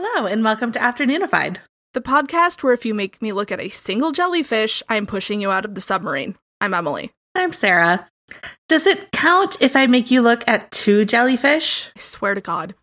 [0.00, 1.56] Hello, and welcome to Afternoonified.
[1.92, 5.50] The podcast where if you make me look at a single jellyfish, I'm pushing you
[5.50, 6.36] out of the submarine.
[6.60, 7.10] I'm Emily.
[7.34, 8.08] I'm Sarah.
[8.68, 11.90] Does it count if I make you look at two jellyfish?
[11.96, 12.76] I swear to God.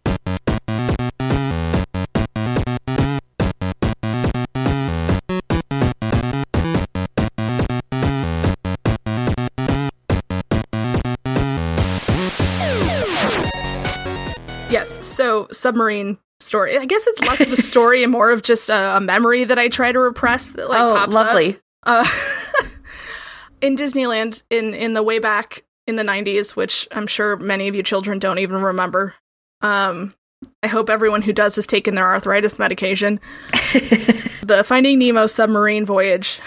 [14.70, 16.78] Yes, so submarine story.
[16.78, 19.60] I guess it's less of a story and more of just a, a memory that
[19.60, 21.60] I try to repress that like oh, pops lovely.
[21.84, 22.06] up.
[22.06, 22.64] Uh,
[23.62, 27.76] in Disneyland in in the way back in the 90s, which I'm sure many of
[27.76, 29.14] you children don't even remember.
[29.62, 30.14] Um
[30.62, 33.20] I hope everyone who does has taken their arthritis medication.
[34.44, 36.40] the Finding Nemo submarine voyage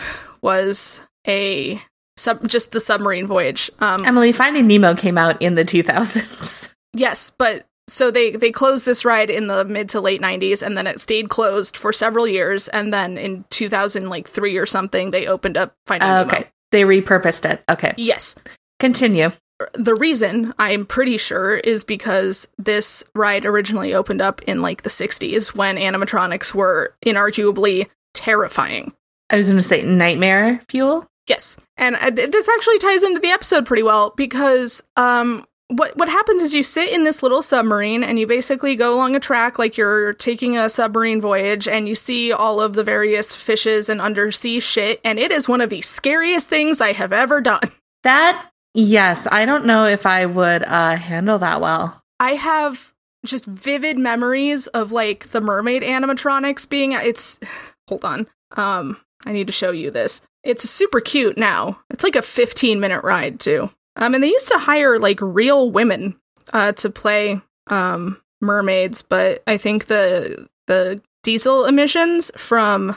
[0.43, 1.83] was a
[2.17, 3.71] sub just the submarine voyage.
[3.81, 6.75] Um Emily, Finding Nemo came out in the 2000s.
[6.95, 10.77] Yes, but so they they closed this ride in the mid to late 90s and
[10.77, 15.11] then it stayed closed for several years and then in 2000 like 3 or something
[15.11, 16.45] they opened up Finding Uh, okay.
[16.71, 17.63] They repurposed it.
[17.69, 17.95] Okay.
[17.97, 18.35] Yes.
[18.79, 19.31] Continue.
[19.73, 24.91] The reason I'm pretty sure is because this ride originally opened up in like the
[24.91, 28.93] 60s when animatronics were inarguably terrifying.
[29.31, 31.07] I was going to say nightmare fuel.
[31.27, 31.57] Yes.
[31.77, 36.09] And uh, th- this actually ties into the episode pretty well because um what what
[36.09, 39.59] happens is you sit in this little submarine and you basically go along a track
[39.59, 44.01] like you're taking a submarine voyage and you see all of the various fishes and
[44.01, 47.61] undersea shit and it is one of the scariest things I have ever done.
[48.05, 52.01] That, yes, I don't know if I would uh, handle that well.
[52.21, 52.95] I have
[53.27, 57.41] just vivid memories of like the mermaid animatronics being it's
[57.89, 58.29] hold on.
[58.57, 60.23] Um I need to show you this.
[60.45, 61.81] It's super cute now.
[61.91, 63.69] It's like a 15 minute ride too.
[63.99, 66.17] Um and they used to hire like real women
[66.53, 72.97] uh to play um mermaids, but I think the the diesel emissions from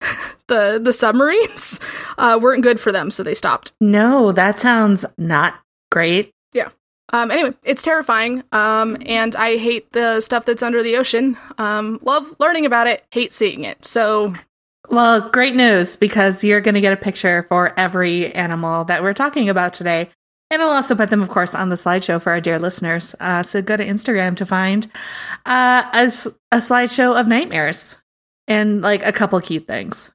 [0.48, 1.80] the the submarines
[2.18, 3.72] uh weren't good for them, so they stopped.
[3.80, 5.54] No, that sounds not
[5.90, 6.32] great.
[6.52, 6.68] Yeah.
[7.10, 8.42] Um, anyway, it's terrifying.
[8.52, 11.38] Um, and I hate the stuff that's under the ocean.
[11.56, 13.86] Um, love learning about it, hate seeing it.
[13.86, 14.34] So,
[14.90, 19.14] Well, great news because you're going to get a picture for every animal that we're
[19.14, 20.10] talking about today.
[20.50, 23.14] And I'll also put them, of course, on the slideshow for our dear listeners.
[23.20, 24.86] Uh, so go to Instagram to find
[25.44, 26.06] uh, a,
[26.52, 27.96] a slideshow of nightmares
[28.46, 30.10] and like a couple cute things.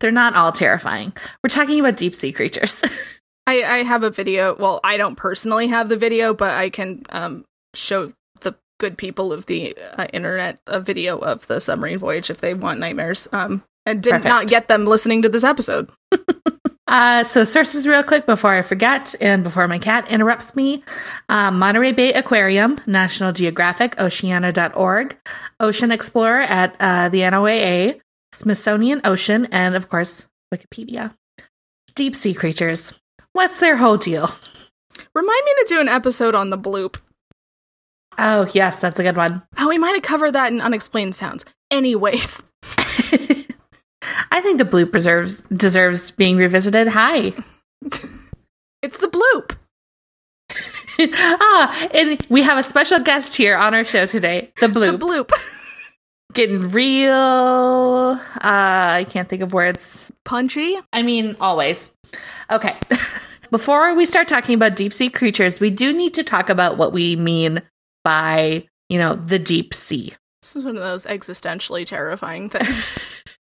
[0.00, 1.12] They're not all terrifying.
[1.42, 2.82] We're talking about deep sea creatures.
[3.46, 4.54] I, I have a video.
[4.56, 7.44] Well, I don't personally have the video, but I can um,
[7.74, 12.38] show the good people of the uh, internet a video of the submarine voyage if
[12.38, 13.28] they want nightmares.
[13.32, 14.28] Um, and did Perfect.
[14.28, 15.90] not get them listening to this episode.
[16.88, 20.82] Uh, so sources real quick before I forget and before my cat interrupts me.
[21.28, 25.16] Um, Monterey Bay Aquarium, National Geographic, Oceana.org,
[25.60, 28.00] Ocean Explorer at uh, the NOAA,
[28.32, 31.14] Smithsonian Ocean, and of course, Wikipedia.
[31.94, 32.94] Deep sea creatures.
[33.34, 34.30] What's their whole deal?
[35.14, 36.96] Remind me to do an episode on the bloop.
[38.16, 39.42] Oh, yes, that's a good one.
[39.58, 41.44] Oh, we might have covered that in Unexplained Sounds.
[41.70, 42.42] Anyways,
[44.30, 46.88] I think the bloop deserves deserves being revisited.
[46.88, 47.32] Hi.
[48.82, 49.56] it's the bloop.
[51.14, 54.52] ah, and we have a special guest here on our show today.
[54.60, 54.98] The bloop.
[54.98, 55.32] The bloop.
[56.34, 60.78] getting real uh i can't think of words Punchy.
[60.92, 61.90] i mean always
[62.50, 62.78] okay
[63.50, 66.92] before we start talking about deep sea creatures we do need to talk about what
[66.92, 67.62] we mean
[68.04, 72.98] by you know the deep sea This is one of those existentially terrifying things.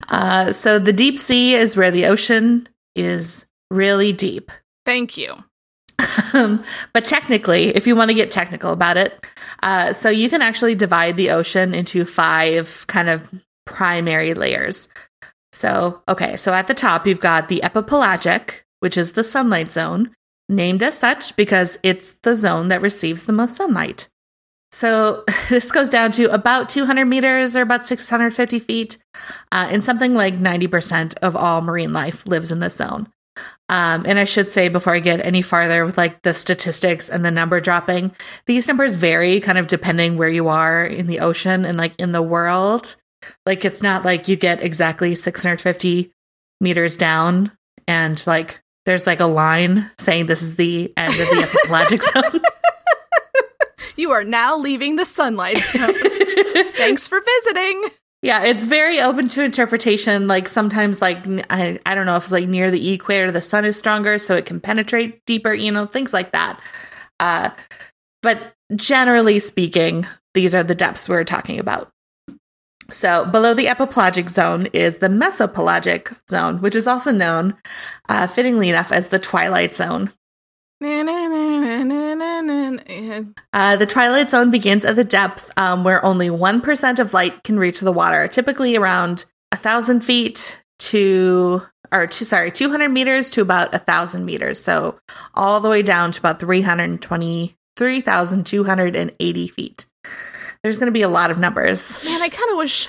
[0.10, 4.52] uh so the deep sea is where the ocean is really deep
[4.86, 5.36] Thank you.
[6.34, 6.64] um,
[6.94, 9.26] but technically, if you want to get technical about it,
[9.64, 13.28] uh, so you can actually divide the ocean into five kind of
[13.66, 14.88] primary layers.
[15.54, 20.14] So, okay, so at the top, you've got the epipelagic, which is the sunlight zone,
[20.50, 24.10] named as such because it's the zone that receives the most sunlight.
[24.76, 28.98] So, this goes down to about 200 meters or about 650 feet,
[29.52, 33.08] uh, and something like 90% of all marine life lives in this zone.
[33.70, 37.24] Um, and I should say before I get any farther with like the statistics and
[37.24, 38.12] the number dropping,
[38.48, 42.12] these numbers vary kind of depending where you are in the ocean and like in
[42.12, 42.98] the world.
[43.46, 46.12] Like it's not like you get exactly 650
[46.62, 47.52] meters down
[47.88, 52.42] and like there's like a line saying this is the end of the epipelagic zone.
[53.96, 55.94] You are now leaving the sunlight zone.
[56.76, 57.90] Thanks for visiting.
[58.22, 60.28] Yeah, it's very open to interpretation.
[60.28, 61.20] Like sometimes, like
[61.50, 64.46] I don't know if it's like near the equator, the sun is stronger, so it
[64.46, 65.54] can penetrate deeper.
[65.54, 66.60] You know, things like that.
[67.20, 67.52] Uh,
[68.22, 71.92] but generally speaking, these are the depths we're talking about.
[72.90, 77.56] So below the epipelagic zone is the mesopelagic zone, which is also known,
[78.10, 80.12] uh, fittingly enough, as the twilight zone.
[83.54, 87.58] Uh, the twilight zone begins at the depth um, where only 1% of light can
[87.60, 91.62] reach the water, typically around a 1,000 feet to,
[91.92, 94.62] or sorry, 200 meters to about a 1,000 meters.
[94.62, 95.00] So
[95.34, 99.86] all the way down to about 320, 3,280 feet.
[100.64, 102.04] There's going to be a lot of numbers.
[102.04, 102.88] Man, I kind of wish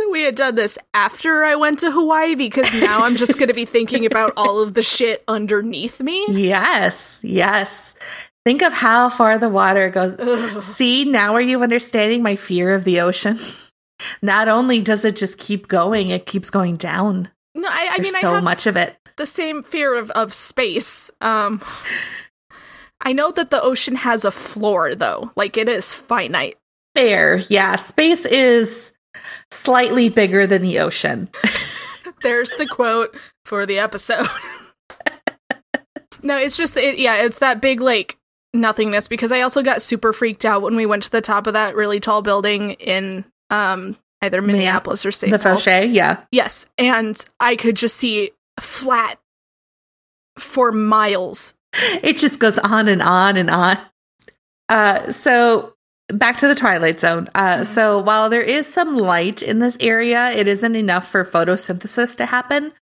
[0.00, 3.48] that we had done this after I went to Hawaii because now I'm just going
[3.48, 6.26] to be thinking about all of the shit underneath me.
[6.30, 7.94] Yes, yes.
[8.44, 10.16] Think of how far the water goes.
[10.18, 10.62] Ugh.
[10.62, 13.38] See, now are you understanding my fear of the ocean?
[14.22, 17.28] Not only does it just keep going, it keeps going down.
[17.54, 18.96] No, I, I There's mean, so I have much of it.
[19.18, 21.10] the same fear of, of space.
[21.20, 21.62] Um,
[23.00, 25.32] I know that the ocean has a floor, though.
[25.36, 26.56] Like, it is finite.
[26.94, 27.36] Fair.
[27.50, 27.76] Yeah.
[27.76, 28.92] Space is
[29.50, 31.28] slightly bigger than the ocean.
[32.22, 34.28] There's the quote for the episode.
[36.22, 38.18] no, it's just, it, yeah, it's that big, like,
[38.52, 41.52] nothingness because I also got super freaked out when we went to the top of
[41.52, 45.30] that really tall building in um either Minneapolis or St.
[45.30, 45.38] the.
[45.38, 46.24] Fauché, yeah.
[46.30, 49.18] Yes, and I could just see flat
[50.38, 51.54] for miles.
[52.02, 53.78] It just goes on and on and on.
[54.68, 55.74] Uh, so
[56.12, 57.28] back to the Twilight Zone.
[57.34, 57.66] Uh, Mhm.
[57.66, 62.26] So while there is some light in this area, it isn't enough for photosynthesis to
[62.26, 62.72] happen.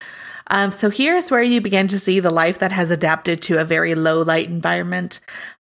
[0.50, 3.64] Um, so here's where you begin to see the life that has adapted to a
[3.64, 5.20] very low light environment,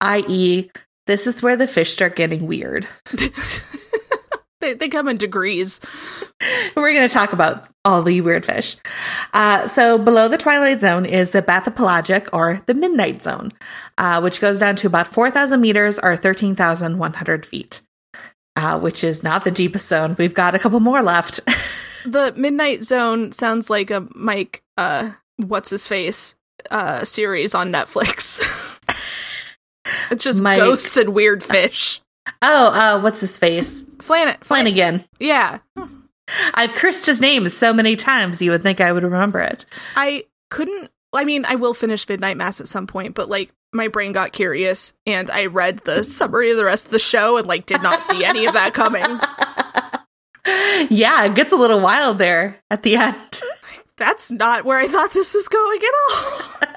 [0.01, 0.71] i.e.,
[1.07, 2.87] this is where the fish start getting weird.
[4.63, 5.81] they, they come in degrees.
[6.75, 8.77] We're going to talk about all the weird fish.
[9.35, 13.53] Uh, so below the twilight zone is the bathypelagic or the midnight zone,
[13.99, 17.83] uh, which goes down to about 4,000 meters or 13,100 feet,
[18.57, 20.17] uh, which is not the deepest zone.
[20.19, 21.41] We've got a couple more left.
[22.05, 26.35] The Midnight Zone sounds like a Mike, uh, what's his face,
[26.69, 28.41] uh, series on Netflix.
[30.11, 32.02] it's just Mike- ghosts and weird fish.
[32.43, 33.83] Oh, uh, what's his face?
[34.01, 35.05] Flan- Flan- Flanagan.
[35.19, 35.59] Yeah.
[36.55, 39.65] I've cursed his name so many times you would think I would remember it.
[39.97, 43.89] I couldn't, I mean, I will finish Midnight Mass at some point, but like, my
[43.89, 47.47] brain got curious and I read the summary of the rest of the show and
[47.47, 49.19] like did not see any of that coming.
[50.91, 53.41] yeah, it gets a little wild there at the end.
[53.97, 56.69] That's not where I thought this was going at all.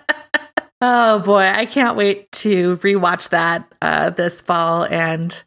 [0.88, 5.44] Oh boy, I can't wait to rewatch that uh, this fall and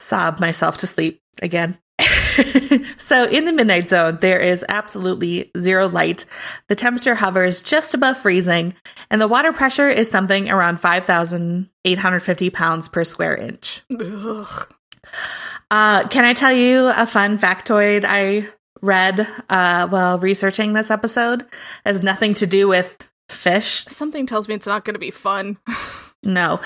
[0.00, 1.76] sob myself to sleep again.
[2.96, 6.24] so, in the midnight zone, there is absolutely zero light.
[6.68, 8.74] The temperature hovers just above freezing,
[9.10, 13.82] and the water pressure is something around 5,850 pounds per square inch.
[13.92, 14.74] Ugh.
[15.70, 18.48] Uh, can I tell you a fun factoid I
[18.80, 21.42] read uh, while researching this episode?
[21.42, 21.48] It
[21.84, 23.84] has nothing to do with fish.
[23.86, 25.58] Something tells me it's not going to be fun,
[26.24, 26.60] No.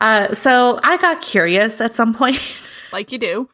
[0.00, 2.40] Uh, so I got curious at some point.
[2.92, 3.48] like you do.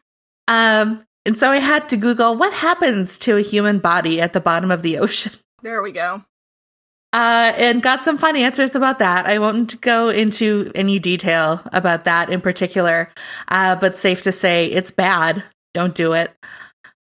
[0.47, 4.39] um, and so I had to Google what happens to a human body at the
[4.39, 5.33] bottom of the ocean.
[5.61, 6.23] There we go.
[7.11, 9.25] Uh, and got some fun answers about that.
[9.25, 13.09] I won't go into any detail about that in particular,
[13.49, 15.43] uh, but safe to say it's bad.
[15.73, 16.31] Don't do it.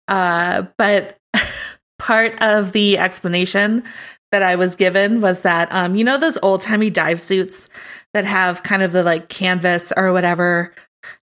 [0.07, 1.17] Uh, but
[1.97, 3.83] part of the explanation
[4.33, 7.69] that I was given was that, um, you know, those old timey dive suits
[8.15, 10.73] that have kind of the like canvas or whatever,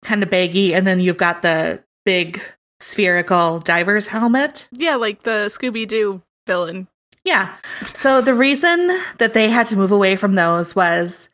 [0.04, 2.40] kind of baggy, and then you've got the big
[2.80, 4.68] spherical diver's helmet.
[4.72, 6.88] Yeah, like the Scooby Doo villain.
[7.26, 7.56] Yeah.
[7.94, 8.88] So the reason
[9.18, 11.30] that they had to move away from those was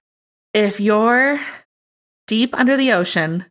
[0.53, 1.41] if you're
[2.27, 3.45] deep under the ocean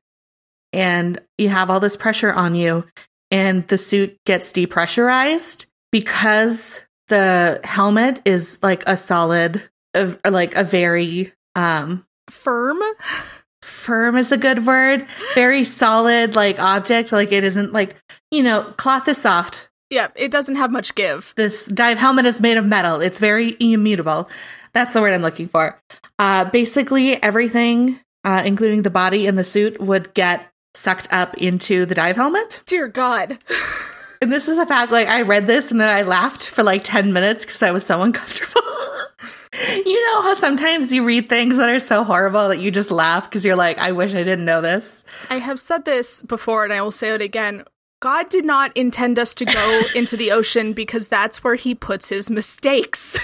[0.72, 2.84] and you have all this pressure on you
[3.30, 9.62] and the suit gets depressurized because the helmet is like a solid
[9.94, 12.80] a, like a very um Firm?
[13.62, 17.96] firm is a good word very solid like object like it isn't like
[18.30, 21.32] you know cloth is soft Yeah, it doesn't have much give.
[21.36, 23.00] this dive helmet is made of metal.
[23.00, 24.28] It's very immutable.
[24.72, 25.78] That's the word I'm looking for.
[26.18, 31.86] Uh, basically, everything, uh, including the body and the suit, would get sucked up into
[31.86, 32.62] the dive helmet.
[32.66, 33.38] Dear God.
[34.24, 34.90] And this is a fact.
[34.90, 37.84] Like I read this and then I laughed for like ten minutes because I was
[37.84, 38.62] so uncomfortable.
[39.84, 43.28] you know how sometimes you read things that are so horrible that you just laugh
[43.28, 45.04] because you're like, I wish I didn't know this.
[45.28, 47.64] I have said this before and I will say it again.
[48.00, 52.08] God did not intend us to go into the ocean because that's where he puts
[52.08, 53.18] his mistakes.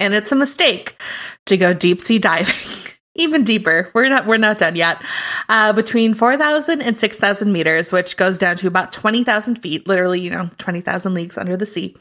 [0.00, 1.00] And it's a mistake
[1.46, 2.75] to go deep sea diving.
[3.16, 3.90] Even deeper.
[3.94, 5.02] We're not we're not done yet.
[5.48, 10.30] Uh, between 4,000 and 6,000 meters, which goes down to about 20,000 feet, literally, you
[10.30, 11.96] know, 20,000 leagues under the sea,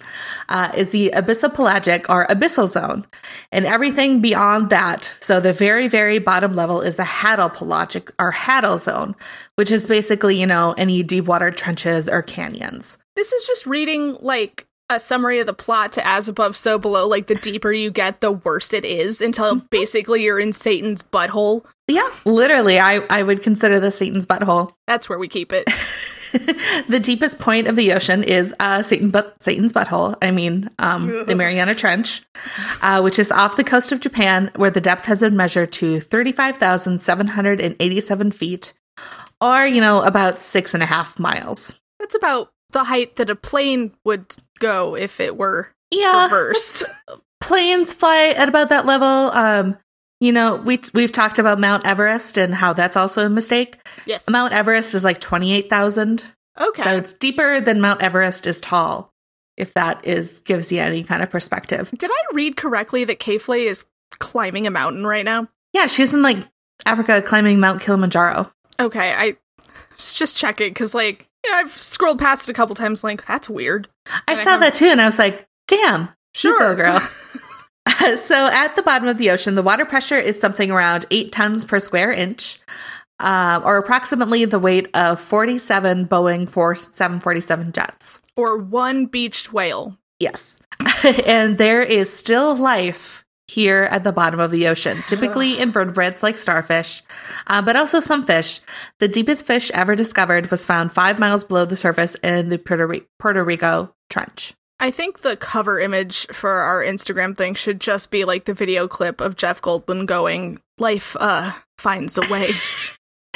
[0.49, 3.05] uh, is the abyssopelagic or abyssal zone.
[3.51, 8.79] And everything beyond that, so the very, very bottom level is the hadopelagic or hadal
[8.79, 9.15] zone,
[9.55, 12.97] which is basically, you know, any deep water trenches or canyons.
[13.15, 17.07] This is just reading like a summary of the plot to As Above, So Below.
[17.07, 19.65] Like the deeper you get, the worse it is until Mm-hmm.
[19.71, 21.65] basically you're in Satan's butthole.
[21.87, 24.71] Yeah, literally, I, I would consider this Satan's butthole.
[24.87, 25.69] That's where we keep it.
[26.89, 30.15] the deepest point of the ocean is uh, Satan, but Satan's butthole.
[30.21, 32.23] I mean, um, the Mariana Trench,
[32.81, 35.99] uh, which is off the coast of Japan, where the depth has been measured to
[35.99, 38.73] thirty-five thousand seven hundred and eighty-seven feet,
[39.39, 41.73] or you know, about six and a half miles.
[41.99, 44.25] That's about the height that a plane would
[44.59, 46.83] go if it were Yeah, reversed.
[47.41, 49.07] planes fly at about that level.
[49.07, 49.77] Um,
[50.19, 53.75] you know, we we've talked about Mount Everest and how that's also a mistake.
[54.05, 54.29] yes.
[54.29, 56.23] Mount Everest is like twenty-eight thousand.
[56.59, 56.83] Okay.
[56.83, 59.11] So it's deeper than Mount Everest is tall,
[59.57, 61.91] if that is gives you any kind of perspective.
[61.97, 63.85] Did I read correctly that Kayflay is
[64.19, 65.49] climbing a mountain right now?
[65.73, 66.37] Yeah, she's in like
[66.85, 68.49] Africa climbing Mount Kilimanjaro.
[68.79, 69.35] Okay, I
[69.97, 73.03] was just checking because, like, I've scrolled past it a couple times.
[73.03, 73.87] Like, that's weird.
[74.07, 76.75] I And saw have- that too, and I was like, damn, Sure.
[76.75, 76.99] girl.
[78.17, 81.63] so at the bottom of the ocean, the water pressure is something around eight tons
[81.65, 82.59] per square inch,
[83.19, 88.21] um, or approximately the weight of 47 Boeing 747 jets.
[88.35, 89.97] or one beached whale.
[90.19, 90.59] Yes.
[91.25, 96.37] and there is still life here at the bottom of the ocean, typically invertebrates like
[96.37, 97.03] starfish,
[97.47, 98.61] uh, but also some fish.
[98.99, 103.01] The deepest fish ever discovered was found five miles below the surface in the Puerto,
[103.19, 104.53] Puerto Rico Trench.
[104.79, 108.87] I think the cover image for our Instagram thing should just be like the video
[108.87, 112.49] clip of Jeff Goldblum going, "Life uh finds a way."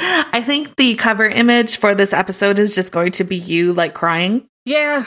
[0.00, 3.94] I think the cover image for this episode is just going to be you like
[3.94, 4.46] crying.
[4.64, 5.04] yeah,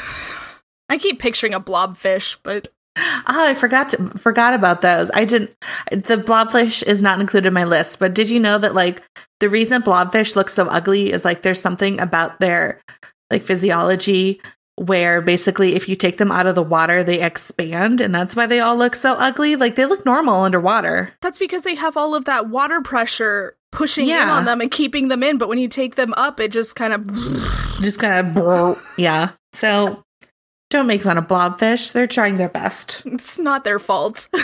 [0.90, 5.10] I keep picturing a blobfish, but Oh, I forgot to, forgot about those.
[5.14, 5.56] I didn't.
[5.92, 9.02] The blobfish is not included in my list, but did you know that like
[9.40, 12.80] the reason blobfish look so ugly is like there's something about their
[13.32, 14.40] like physiology
[14.76, 18.48] where basically if you take them out of the water they expand and that's why
[18.48, 19.56] they all look so ugly.
[19.56, 21.14] Like they look normal underwater.
[21.22, 25.08] that's because they have all of that water pressure pushing in on them and keeping
[25.08, 25.38] them in.
[25.38, 27.08] But when you take them up, it just kind of
[27.82, 29.32] Just kind of yeah.
[29.52, 30.04] So
[30.74, 31.94] don't make fun of blobfish.
[31.94, 33.04] They're trying their best.
[33.06, 34.28] it's not their fault.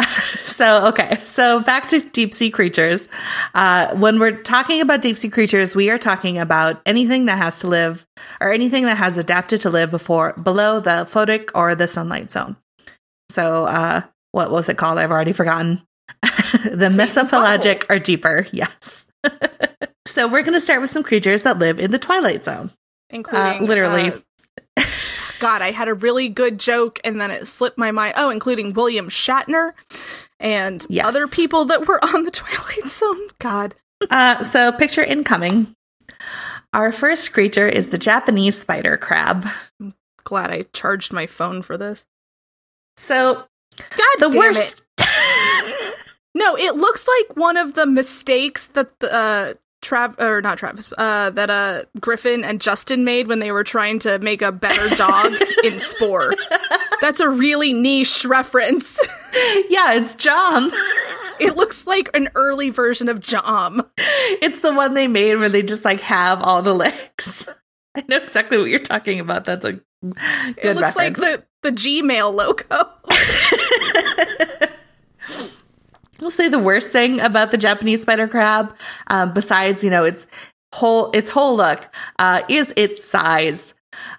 [0.44, 1.18] so okay.
[1.24, 3.08] So back to deep sea creatures.
[3.54, 7.60] Uh, when we're talking about deep sea creatures we are talking about anything that has
[7.60, 8.06] to live
[8.40, 12.56] or anything that has adapted to live before below the photic or the sunlight zone.
[13.30, 14.02] So uh,
[14.32, 14.98] what was it called?
[14.98, 15.82] I've already forgotten.
[16.22, 18.46] The mesopelagic or deeper.
[18.52, 19.04] Yes.
[20.06, 22.70] So we're going to start with some creatures that live in the twilight zone.
[23.10, 24.12] Including literally.
[25.42, 28.14] God, I had a really good joke and then it slipped my mind.
[28.16, 29.72] Oh, including William Shatner
[30.38, 31.04] and Yes.
[31.04, 33.28] other people that were on the Twilight Zone.
[33.40, 33.74] God,
[34.08, 35.74] uh, so picture incoming
[36.72, 39.46] our first creature is the japanese spider crab
[39.80, 39.94] I'm
[40.24, 42.06] glad I charged my phone for this.
[42.96, 43.34] so
[43.78, 45.94] God, the worst It.
[46.34, 50.90] No, it looks like one of the mistakes that the uh, Trav or not Travis,
[50.96, 54.94] uh, that uh Griffin and Justin made when they were trying to make a better
[54.96, 55.34] dog
[55.64, 56.32] in Spore.
[57.00, 58.98] That's a really niche reference.
[59.68, 60.70] yeah it's jom
[61.40, 63.84] It looks like an early version of Jom.
[63.98, 67.48] it's the one they made where they just like have all the legs
[67.96, 69.82] i know exactly what you're talking about that's a good
[70.58, 71.44] It looks like reference.
[71.62, 72.88] the the Gmail logo.
[76.22, 78.76] I'll say the worst thing about the Japanese spider crab,
[79.08, 80.26] um, besides you know its
[80.72, 83.74] whole its whole look, uh, is its size.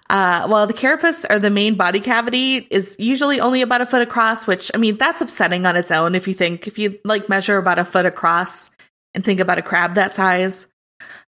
[0.08, 4.02] Uh, while the carapace or the main body cavity is usually only about a foot
[4.02, 6.14] across, which I mean that's upsetting on its own.
[6.14, 8.70] If you think if you like measure about a foot across
[9.14, 10.66] and think about a crab that size,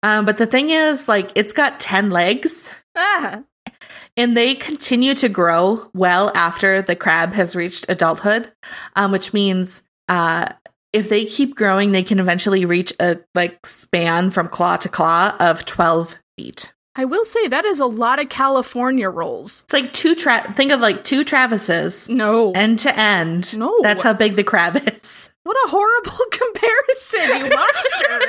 [0.02, 2.72] um, but the thing is like it's got ten legs.
[2.96, 3.42] ah,
[4.16, 8.52] and they continue to grow well after the crab has reached adulthood
[8.96, 10.52] um, which means uh,
[10.92, 15.34] if they keep growing they can eventually reach a like span from claw to claw
[15.40, 19.62] of 12 feet I will say that is a lot of California rolls.
[19.64, 22.50] it's like two tra- think of like two travises No.
[22.52, 23.74] end to end No.
[23.82, 28.20] that's how big the crab is What a horrible comparison, you monster.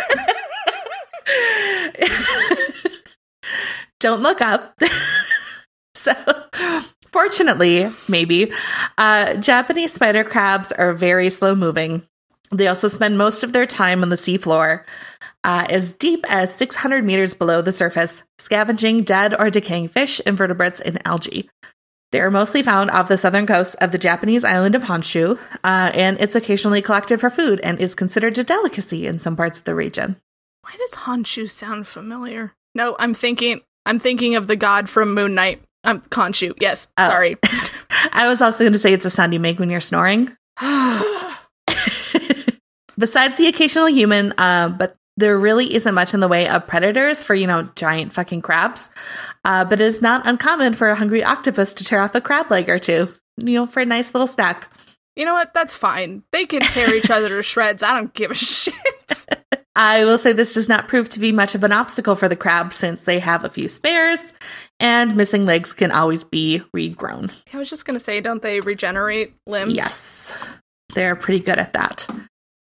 [3.99, 4.77] don't look up
[5.95, 6.13] so
[7.07, 8.51] fortunately maybe
[8.97, 12.01] uh, japanese spider crabs are very slow moving
[12.51, 14.83] They also spend most of their time on the seafloor,
[15.43, 20.79] uh, as deep as 600 meters below the surface, scavenging dead or decaying fish, invertebrates,
[20.81, 21.49] and algae.
[22.11, 25.91] They are mostly found off the southern coast of the Japanese island of Honshu, uh,
[25.93, 29.63] and it's occasionally collected for food and is considered a delicacy in some parts of
[29.63, 30.17] the region.
[30.63, 32.53] Why does Honshu sound familiar?
[32.75, 35.61] No, I'm thinking I'm thinking of the god from Moon Knight.
[35.83, 36.53] Um, Khonshu.
[36.59, 37.07] Yes, Oh.
[37.07, 37.37] sorry.
[38.11, 40.35] I was also going to say it's a sound you make when you're snoring.
[43.01, 47.23] Besides the occasional human, uh, but there really isn't much in the way of predators
[47.23, 48.91] for, you know, giant fucking crabs.
[49.43, 52.51] Uh, but it is not uncommon for a hungry octopus to tear off a crab
[52.51, 54.71] leg or two, you know, for a nice little snack.
[55.15, 55.51] you know what?
[55.53, 56.23] That's fine.
[56.31, 57.81] They can tear each other to shreds.
[57.81, 58.75] I don't give a shit.
[59.75, 62.35] I will say this does not prove to be much of an obstacle for the
[62.35, 64.33] crab since they have a few spares
[64.79, 67.31] and missing legs can always be regrown.
[67.53, 69.73] I was just gonna say, don't they regenerate limbs?
[69.73, 70.35] Yes,
[70.93, 72.05] they're pretty good at that.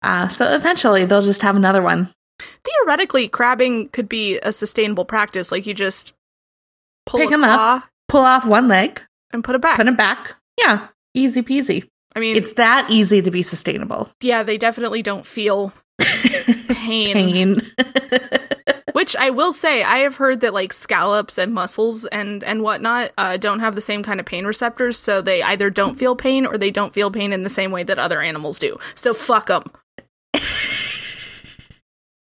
[0.05, 2.09] Uh, so eventually they'll just have another one.
[2.63, 5.51] Theoretically, crabbing could be a sustainable practice.
[5.51, 6.13] Like you just
[7.05, 7.55] pull Pick a 'em up.
[7.57, 9.01] claw Pull off one leg,
[9.33, 9.77] and put it back.
[9.77, 10.35] put it back.
[10.59, 11.87] Yeah, easy peasy.
[12.15, 14.09] I mean, It's that easy to be sustainable.
[14.21, 15.73] yeah, they definitely don't feel
[16.69, 17.13] pain.
[17.15, 17.61] Pain.
[18.93, 23.11] Which I will say, I have heard that like scallops and mussels and and whatnot
[23.17, 26.45] uh, don't have the same kind of pain receptors, so they either don't feel pain
[26.45, 28.77] or they don't feel pain in the same way that other animals do.
[28.93, 29.63] So fuck them.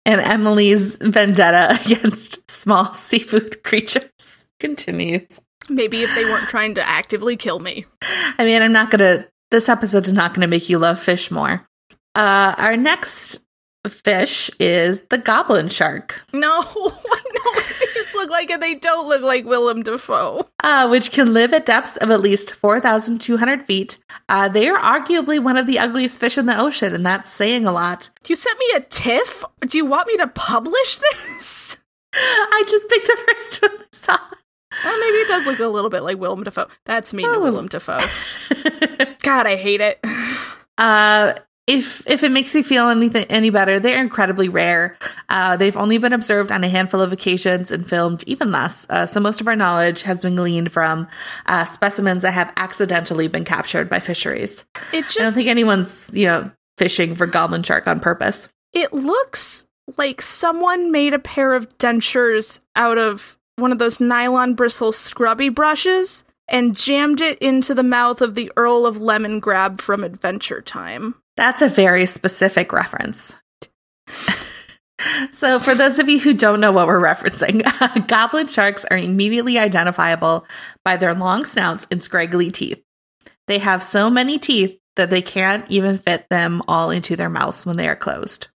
[0.08, 5.40] And Emily's vendetta against small seafood creatures continues.
[5.68, 7.84] Maybe if they weren't trying to actively kill me.
[8.38, 9.26] I mean, I'm not gonna.
[9.50, 11.66] This episode is not gonna make you love fish more.
[12.14, 13.40] Uh, our next
[13.86, 17.87] fish is the goblin shark, No, these
[18.18, 20.46] look like and They don't look like Willem Dafoe.
[20.62, 23.98] uh, which can live at depths of at least 4,200 feet.
[24.28, 27.66] Uh, they are arguably one of the ugliest fish in the ocean, and that's saying
[27.66, 28.10] a lot.
[28.26, 29.44] You sent me a TIFF?
[29.66, 31.78] Do you want me to publish this?
[32.14, 34.18] I just picked the first one I saw.
[34.84, 36.68] Well, maybe it does look a little bit like Willem Dafoe.
[36.84, 37.40] That's me Oh.
[37.40, 37.98] Willem Dafoe.
[39.22, 39.98] God, I hate it.
[40.80, 41.34] Uh,
[41.68, 44.96] if if it makes you feel anything any better, they're incredibly rare.
[45.28, 48.86] Uh, they've only been observed on a handful of occasions and filmed even less.
[48.88, 51.06] Uh, so most of our knowledge has been gleaned from
[51.44, 54.64] uh, specimens that have accidentally been captured by fisheries.
[54.94, 58.48] It I don't think anyone's you know fishing for goblin shark on purpose.
[58.72, 64.54] it looks like someone made a pair of dentures out of one of those nylon
[64.54, 70.02] bristle scrubby brushes and jammed it into the mouth of the Earl of Lemongrab from
[70.02, 71.14] Adventure Time.
[71.38, 73.38] That's a very specific reference.
[75.30, 77.62] so, for those of you who don't know what we're referencing,
[78.08, 80.44] goblin sharks are immediately identifiable
[80.84, 82.82] by their long snouts and scraggly teeth.
[83.46, 87.64] They have so many teeth that they can't even fit them all into their mouths
[87.64, 88.48] when they are closed,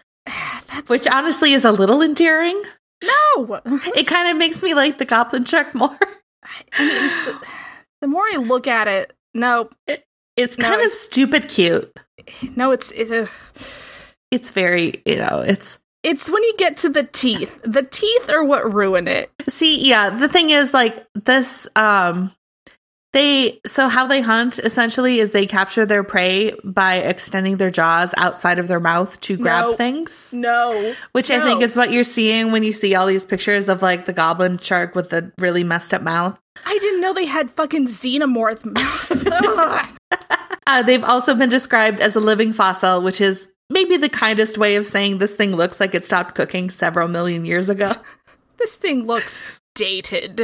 [0.24, 2.62] That's which honestly is a little endearing.
[3.02, 3.60] no.
[3.94, 5.98] It kind of makes me like the goblin shark more.
[6.72, 7.46] I mean, the,
[8.00, 9.68] the more I look at it, no,
[10.36, 11.92] It's No, kind of it's- stupid cute.
[12.56, 13.28] no, it's it.
[14.30, 17.60] It's very, you know, it's it's when you get to the teeth.
[17.62, 19.30] The teeth are what ruin it.
[19.48, 22.32] See, yeah, the thing is like this um
[23.14, 28.12] they so how they hunt essentially is they capture their prey by extending their jaws
[28.18, 29.72] outside of their mouth to grab No.
[29.72, 33.68] things, No, which I think is what you're seeing when you see all these pictures
[33.70, 36.38] of like the goblin shark with the really messed up mouth.
[36.66, 39.88] I didn't know they had fucking xenomorph mouths.
[40.66, 44.76] Uh, they've also been described as a living fossil, which is maybe the kindest way
[44.76, 47.90] of saying this thing looks like it stopped cooking several million years ago.
[48.56, 50.40] this thing looks dated.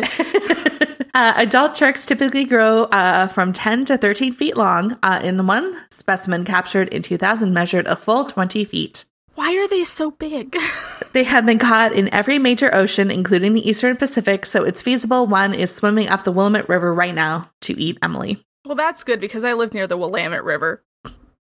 [1.13, 4.97] Uh, adult sharks typically grow uh, from 10 to 13 feet long.
[5.03, 9.05] Uh, in the one specimen captured in 2000 measured a full 20 feet.
[9.35, 10.57] Why are they so big?
[11.13, 15.27] They have been caught in every major ocean, including the Eastern Pacific, so it's feasible
[15.27, 18.39] one is swimming up the Willamette River right now to eat Emily.
[18.65, 20.85] well, that's good because I live near the Willamette River.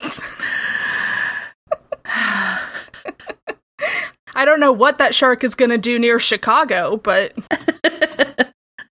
[4.36, 7.34] I don't know what that shark is going to do near Chicago, but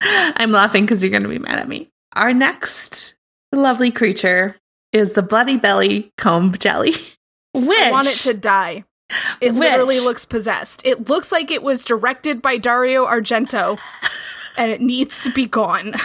[0.00, 1.90] I'm laughing because you're going to be mad at me.
[2.14, 3.14] Our next
[3.52, 4.56] lovely creature
[4.92, 6.92] is the bloody belly comb jelly,
[7.52, 8.84] which I want it to die.
[9.40, 10.82] It Which- literally looks possessed.
[10.84, 13.78] It looks like it was directed by Dario Argento
[14.58, 15.94] and it needs to be gone.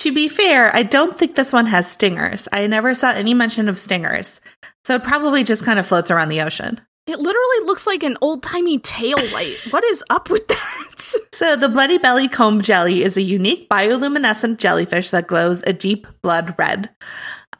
[0.00, 2.48] To be fair, I don't think this one has stingers.
[2.52, 4.42] I never saw any mention of stingers.
[4.84, 6.82] So it probably just kind of floats around the ocean.
[7.06, 9.56] It literally looks like an old timey tail light.
[9.70, 10.82] what is up with that?
[11.32, 16.06] So the bloody belly comb jelly is a unique bioluminescent jellyfish that glows a deep
[16.22, 16.88] blood red.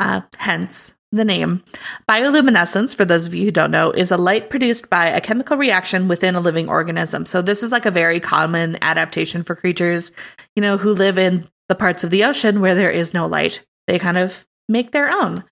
[0.01, 1.63] Uh, hence the name.
[2.09, 5.59] Bioluminescence, for those of you who don't know, is a light produced by a chemical
[5.59, 7.27] reaction within a living organism.
[7.27, 10.11] So this is like a very common adaptation for creatures,
[10.57, 13.65] you know, who live in the parts of the ocean where there is no light.
[13.87, 15.45] They kind of make their own.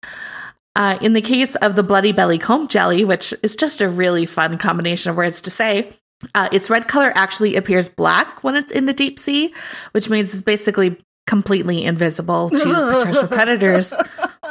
[0.76, 4.26] Uh, in the case of the bloody belly comb jelly, which is just a really
[4.26, 5.92] fun combination of words to say,
[6.34, 9.54] uh, its red color actually appears black when it's in the deep sea,
[9.92, 13.94] which means it's basically completely invisible to potential predators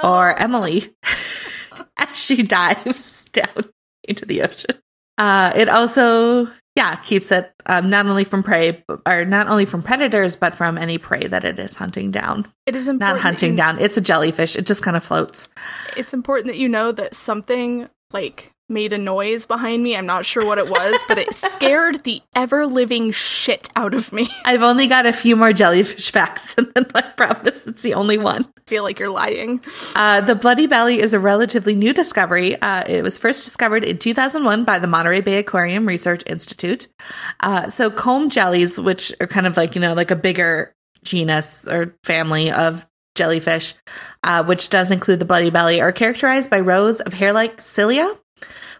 [0.04, 0.94] or Emily
[1.98, 3.70] as she dives down
[4.04, 4.76] into the ocean.
[5.18, 9.84] Uh, it also, yeah, keeps it um, not only from prey, or not only from
[9.84, 12.46] predators, but from any prey that it is hunting down.
[12.66, 13.18] It is Not important.
[13.18, 13.80] that hunting you- down.
[13.80, 14.56] It's a jellyfish.
[14.56, 15.50] It just kind of floats.
[15.98, 19.96] It's important that you know that something like made a noise behind me.
[19.96, 24.12] I'm not sure what it was, but it scared the ever living shit out of
[24.12, 24.30] me.
[24.46, 28.18] I've only got a few more jellyfish facts, and then I promise it's the only
[28.18, 28.46] one.
[28.58, 29.62] I feel like you're lying.
[29.96, 32.60] Uh, the Bloody Belly is a relatively new discovery.
[32.62, 36.88] Uh, it was first discovered in 2001 by the Monterey Bay Aquarium Research Institute.
[37.42, 40.74] Uh, so, comb jellies, which are kind of like, you know, like a bigger
[41.04, 43.76] genus or family of jellyfish,
[44.24, 48.18] uh, which does include the Bloody Belly, are characterized by rows of hair like cilia.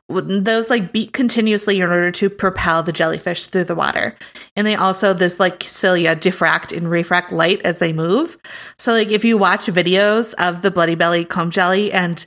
[0.10, 4.16] Those like beat continuously in order to propel the jellyfish through the water.
[4.56, 8.38] And they also, this like cilia diffract and refract light as they move.
[8.78, 12.26] So, like, if you watch videos of the Bloody Belly comb jelly and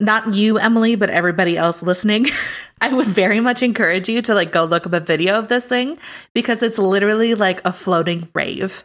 [0.00, 2.26] not you, Emily, but everybody else listening,
[2.80, 5.64] I would very much encourage you to like go look up a video of this
[5.64, 5.98] thing
[6.34, 8.84] because it's literally like a floating rave.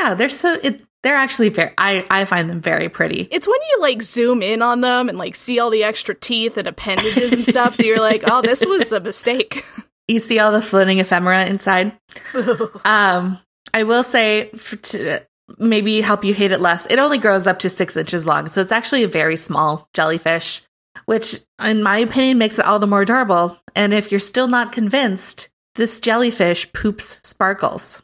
[0.00, 3.28] Yeah, they're so it, they're actually very I I find them very pretty.
[3.30, 6.56] It's when you like zoom in on them and like see all the extra teeth
[6.56, 9.64] and appendages and stuff that you're like, oh, this was a mistake.
[10.08, 11.92] You see all the floating ephemera inside.
[12.84, 13.38] Um,
[13.72, 15.20] I will say for to
[15.58, 16.86] maybe help you hate it less.
[16.86, 20.62] It only grows up to six inches long, so it's actually a very small jellyfish,
[21.06, 23.56] which, in my opinion, makes it all the more adorable.
[23.76, 28.02] And if you're still not convinced, this jellyfish poops sparkles.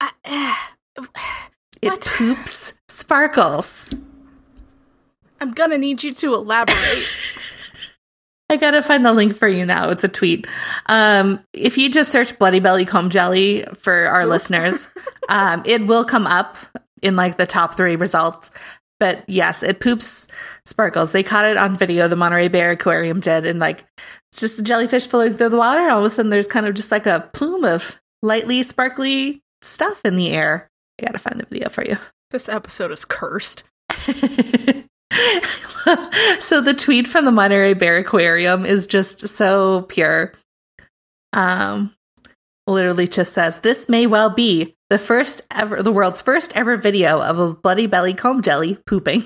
[0.00, 0.12] I,
[1.82, 3.90] It poops sparkles.
[5.40, 7.06] I'm gonna need you to elaborate.
[8.50, 9.90] I gotta find the link for you now.
[9.90, 10.46] It's a tweet.
[10.86, 14.88] Um, if you just search Bloody Belly comb jelly for our listeners,
[15.28, 16.56] um, it will come up
[17.02, 18.50] in like the top three results.
[19.00, 20.26] But yes, it poops
[20.64, 21.12] sparkles.
[21.12, 22.06] They caught it on video.
[22.08, 23.84] The Monterey Bay Aquarium did, and like
[24.30, 25.88] it's just a jellyfish floating through the water.
[25.90, 30.00] All of a sudden, there's kind of just like a plume of lightly sparkly stuff
[30.04, 30.70] in the air.
[31.00, 31.96] I gotta find the video for you.
[32.30, 33.64] this episode is cursed.
[36.40, 40.32] so the tweet from the Monterey Bay Aquarium is just so pure.
[41.32, 41.94] Um,
[42.66, 47.20] literally just says, "This may well be the first ever, the world's first ever video
[47.20, 49.24] of a bloody belly comb jelly pooping."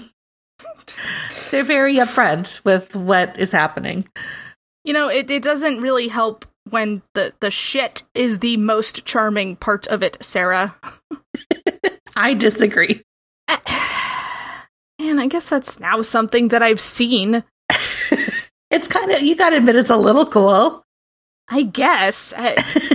[1.51, 4.09] They're very upfront with what is happening.
[4.85, 9.57] You know, it, it doesn't really help when the, the shit is the most charming
[9.57, 10.77] part of it, Sarah.
[12.17, 13.03] I disagree.
[15.01, 17.45] And I guess that's now something that I've seen.
[18.71, 20.85] It's kind of you got to admit it's a little cool.
[21.49, 22.35] I guess.
[22.37, 22.55] I,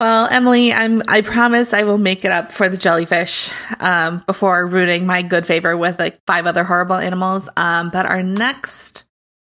[0.00, 4.64] Well, Emily, I'm I promise I will make it up for the jellyfish um, before
[4.64, 7.48] ruining my good favor with like five other horrible animals.
[7.56, 9.06] Um, but our next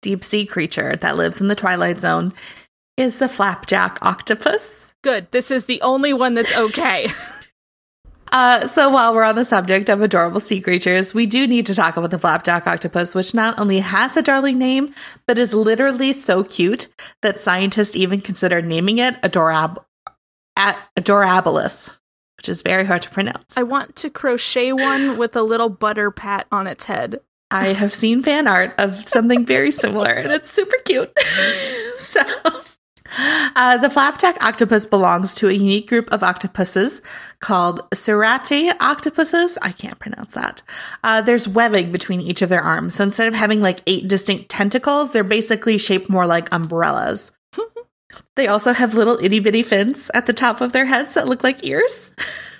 [0.01, 2.33] deep sea creature that lives in the twilight zone
[2.97, 4.93] is the flapjack octopus.
[5.01, 5.27] good.
[5.31, 7.07] This is the only one that's okay.
[8.33, 11.75] Uh, so while we're on the subject of adorable sea creatures, we do need to
[11.75, 14.93] talk about the flapjack octopus, which not only has a darling name,
[15.27, 16.87] but is literally so cute
[17.23, 19.83] that scientists even consider naming it adorab-
[20.55, 21.93] at adorabilis,
[22.37, 23.57] which is very hard to pronounce.
[23.57, 27.19] I want to crochet one with a little butter pat on its head.
[27.51, 31.11] I have seen fan art of something very similar, and it's super cute.
[31.97, 32.21] so,
[33.55, 37.01] uh, the flapjack octopus belongs to a unique group of octopuses
[37.41, 39.57] called cirrate octopuses.
[39.61, 40.61] I can't pronounce that.
[41.03, 42.95] Uh, there's webbing between each of their arms.
[42.95, 47.33] So instead of having like eight distinct tentacles, they're basically shaped more like umbrellas.
[48.37, 51.43] they also have little itty bitty fins at the top of their heads that look
[51.43, 52.11] like ears.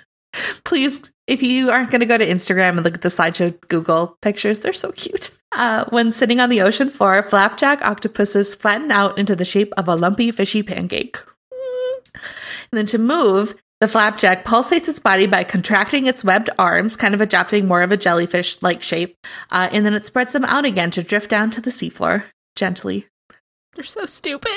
[0.64, 4.18] Please, if you aren't going to go to Instagram and look at the slideshow Google
[4.22, 5.30] pictures, they're so cute.
[5.52, 9.88] Uh, when sitting on the ocean floor, flapjack octopuses flatten out into the shape of
[9.88, 11.18] a lumpy, fishy pancake.
[12.72, 17.14] And then to move, the flapjack pulsates its body by contracting its webbed arms, kind
[17.14, 19.16] of adopting more of a jellyfish like shape,
[19.50, 22.24] uh, and then it spreads them out again to drift down to the seafloor
[22.56, 23.08] gently.
[23.74, 24.52] They're so stupid.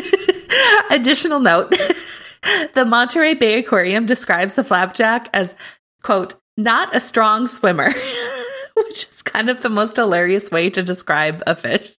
[0.90, 1.74] Additional note
[2.74, 5.54] the Monterey Bay Aquarium describes the flapjack as,
[6.02, 7.92] quote, not a strong swimmer,
[8.74, 11.92] which is kind of the most hilarious way to describe a fish.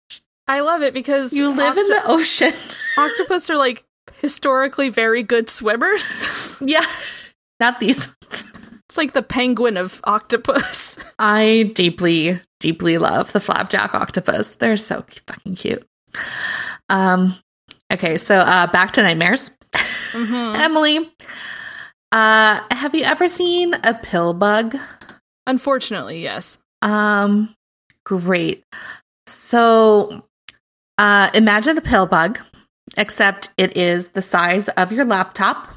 [0.48, 2.54] I love it because You live in the ocean.
[2.98, 3.86] octopus are like
[4.22, 6.24] historically very good swimmers.
[6.60, 6.86] yeah.
[7.60, 8.54] Not these ones.
[8.88, 10.98] It's like the penguin of octopus.
[11.20, 14.56] I deeply, deeply love the flapjack octopus.
[14.56, 15.86] They're so fucking cute.
[16.90, 17.36] Um,
[17.94, 19.52] okay, so uh, back to nightmares.
[20.12, 20.58] Mhm.
[20.60, 21.12] Emily,
[22.12, 24.76] uh, have you ever seen a pill bug?
[25.48, 26.58] Unfortunately, yes.
[26.82, 27.54] Um,
[28.06, 28.64] great.
[29.28, 30.24] So,
[30.98, 32.40] uh, imagine a pill bug,
[32.98, 35.68] except it is the size of your laptop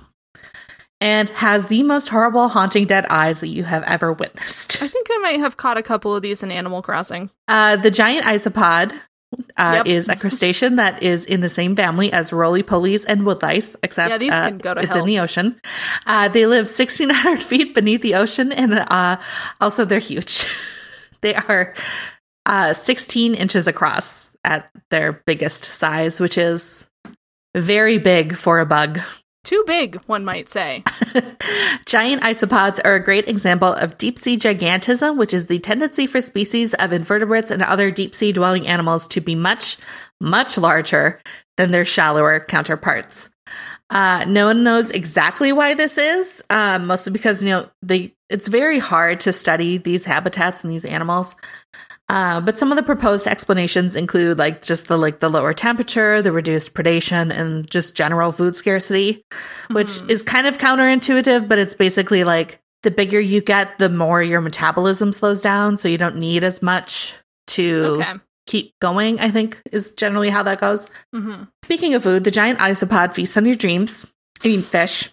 [1.00, 4.80] and has the most horrible, haunting dead eyes that you have ever witnessed.
[4.82, 7.30] I think I might have caught a couple of these in Animal Crossing.
[7.48, 8.92] Uh, the giant isopod
[9.56, 9.86] uh, Yep.
[9.86, 14.22] is a crustacean that is in the same family as roly polies and woodlice, except
[14.22, 15.00] Yeah, uh, can go to it's hell.
[15.02, 15.60] in the ocean.
[16.06, 19.18] Uh, they live 1,600 feet beneath the ocean, and uh,
[19.60, 20.46] also they're huge.
[21.20, 21.74] they are
[22.46, 26.86] uh, 16 inches across at their biggest size, which is
[27.54, 29.00] very big for a bug.
[29.44, 30.84] Too big, one might say.
[31.86, 36.20] Giant isopods are a great example of deep sea gigantism, which is the tendency for
[36.20, 39.78] species of invertebrates and other deep sea dwelling animals to be much,
[40.20, 41.20] much larger
[41.56, 43.30] than their shallower counterparts.
[43.90, 48.48] Uh, no one knows exactly why this is, um, mostly because you know they it's
[48.48, 51.36] very hard to study these habitats and these animals.
[52.12, 56.20] Uh, but some of the proposed explanations include like just the like the lower temperature,
[56.20, 59.24] the reduced predation, and just general food scarcity,
[59.70, 60.10] which Mhm.
[60.10, 61.48] is kind of counterintuitive.
[61.48, 65.88] But it's basically like the bigger you get, the more your metabolism slows down, so
[65.88, 67.14] you don't need as much
[67.46, 68.12] to Okay.
[68.46, 69.18] keep going.
[69.18, 70.90] I think is generally how that goes.
[71.14, 71.44] Mm-hmm.
[71.64, 74.04] Speaking of food, the giant isopod feasts on your dreams.
[74.44, 75.08] I mean, fish.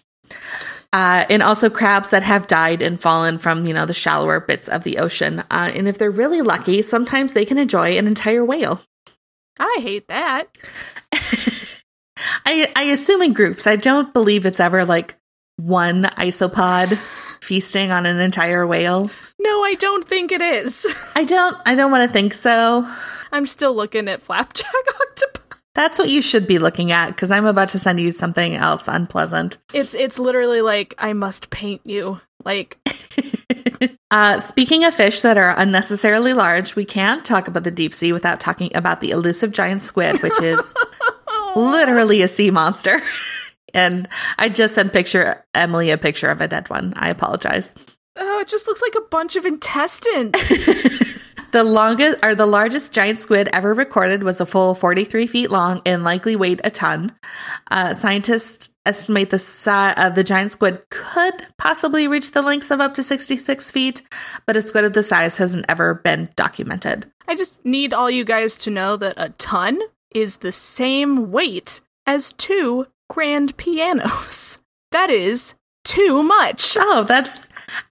[0.92, 4.68] Uh, and also crabs that have died and fallen from, you know, the shallower bits
[4.68, 5.38] of the ocean.
[5.50, 8.80] Uh, and if they're really lucky, sometimes they can enjoy an entire whale.
[9.58, 10.48] I hate that.
[12.44, 13.66] I, I assume in groups.
[13.66, 15.16] I don't believe it's ever like
[15.56, 16.98] one isopod
[17.40, 19.10] feasting on an entire whale.
[19.38, 20.86] No, I don't think it is.
[21.14, 22.88] I don't I don't want to think so.
[23.32, 24.66] I'm still looking at flapjack
[25.00, 25.39] octopus.
[25.74, 28.88] That's what you should be looking at because I'm about to send you something else
[28.88, 29.58] unpleasant.
[29.72, 32.20] It's it's literally like I must paint you.
[32.44, 32.78] Like
[34.10, 38.12] Uh, speaking of fish that are unnecessarily large, we can't talk about the deep sea
[38.12, 40.74] without talking about the elusive giant squid, which is
[41.56, 43.00] literally a sea monster.
[43.74, 46.92] and I just sent picture Emily a picture of a dead one.
[46.96, 47.72] I apologize.
[48.16, 50.34] oh, it just looks like a bunch of intestines.
[51.52, 55.82] The longest or the largest giant squid ever recorded was a full 43 feet long
[55.84, 57.12] and likely weighed a ton.
[57.70, 62.80] Uh, scientists estimate the si- uh, the giant squid could possibly reach the lengths of
[62.80, 64.02] up to 66 feet,
[64.46, 67.10] but a squid of the size hasn't ever been documented.
[67.26, 69.80] I just need all you guys to know that a ton
[70.14, 74.58] is the same weight as two grand pianos.
[74.92, 76.76] That is too much.
[76.76, 77.46] Oh, that's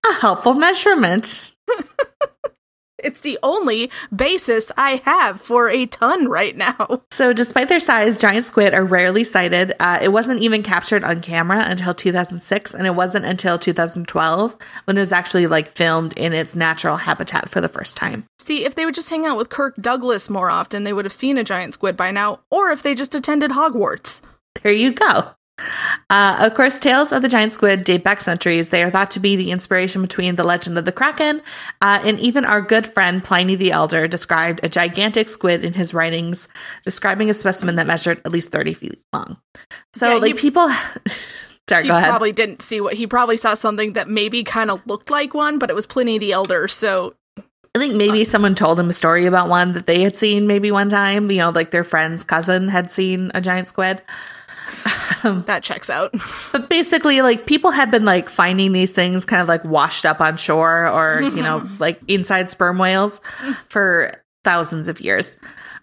[0.05, 1.53] a helpful measurement.
[3.03, 7.01] It's the only basis I have for a ton right now.
[7.11, 9.73] So, despite their size, giant squid are rarely sighted.
[9.79, 14.97] Uh, it wasn't even captured on camera until 2006, and it wasn't until 2012 when
[14.97, 18.25] it was actually like filmed in its natural habitat for the first time.
[18.37, 21.13] See, if they would just hang out with Kirk Douglas more often, they would have
[21.13, 24.21] seen a giant squid by now, or if they just attended Hogwarts.
[24.61, 25.31] There you go.
[26.09, 28.69] Uh, of course, tales of the giant squid date back centuries.
[28.69, 31.41] They are thought to be the inspiration between the legend of the Kraken,
[31.81, 35.93] uh, and even our good friend Pliny the Elder described a gigantic squid in his
[35.93, 36.47] writings,
[36.83, 39.37] describing a specimen that measured at least 30 feet long.
[39.95, 40.69] So, Yeah, like, he- people.
[41.69, 42.09] Sorry, He go ahead.
[42.09, 45.59] probably didn't see what he probably saw something that maybe kind of looked like one,
[45.59, 49.27] but it was Pliny the Elder, so I think maybe someone told him a story
[49.27, 51.29] about one that they had seen maybe one time.
[51.29, 54.01] You know, like their friend's cousin had seen a giant squid.
[55.23, 56.13] that checks out.
[56.51, 60.21] But basically, like people have been like finding these things kind of like washed up
[60.21, 63.21] on shore or, you know, like inside sperm whales
[63.67, 65.37] for thousands of years.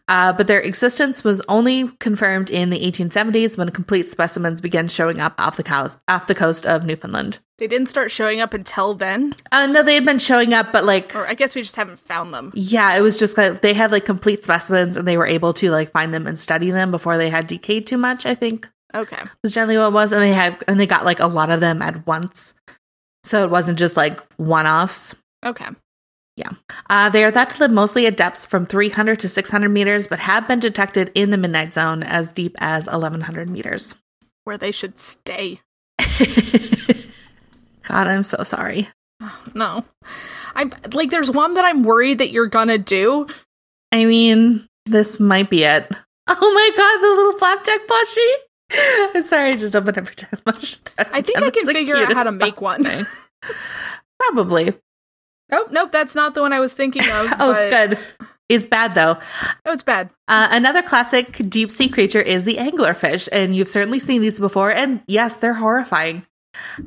[0.09, 5.19] Uh, but their existence was only confirmed in the 1870s when complete specimens began showing
[5.21, 7.41] up off the coast, off the coast of Newfoundland.
[7.59, 10.85] They didn't start showing up until then, Uh, no, they had been showing up, but
[10.85, 12.53] like or I guess we just haven't found them.
[12.55, 15.71] Yeah, it was just like they had like complete specimens and they were able to
[15.73, 19.23] like find them and study them before they had decayed too much, I think Okay.
[19.43, 20.13] was generally what it was.
[20.13, 22.55] And they had and they got like a lot of them at once.
[23.23, 25.15] So it wasn't just like one offs.
[25.45, 25.67] Okay.
[26.37, 26.51] Yeah.
[26.91, 30.19] Uh, they are thought to live mostly at depths from 300 to 600 meters, but
[30.19, 33.95] have been detected in the midnight zone as deep as 1100 meters.
[34.45, 35.61] Where they should stay.
[37.89, 38.89] God, I'm so sorry.
[39.55, 39.85] No.
[40.55, 43.27] I'm like there's one that I'm worried that you're gonna do.
[43.91, 45.91] I mean, this might be it.
[46.29, 48.33] Oh my god, the little flapjack plushie.
[48.73, 50.79] I'm sorry, I just opened up for text much.
[50.99, 53.07] I think I can figure out how to make one.
[54.19, 54.75] Probably.
[55.53, 57.27] Oh, nope, that's not the one I was thinking of.
[57.39, 57.99] Oh, but- good.
[58.49, 59.19] Is bad though.
[59.65, 60.09] Oh, it's bad.
[60.29, 64.71] Uh, another classic deep sea creature is the anglerfish, and you've certainly seen these before.
[64.73, 66.25] And yes, they're horrifying.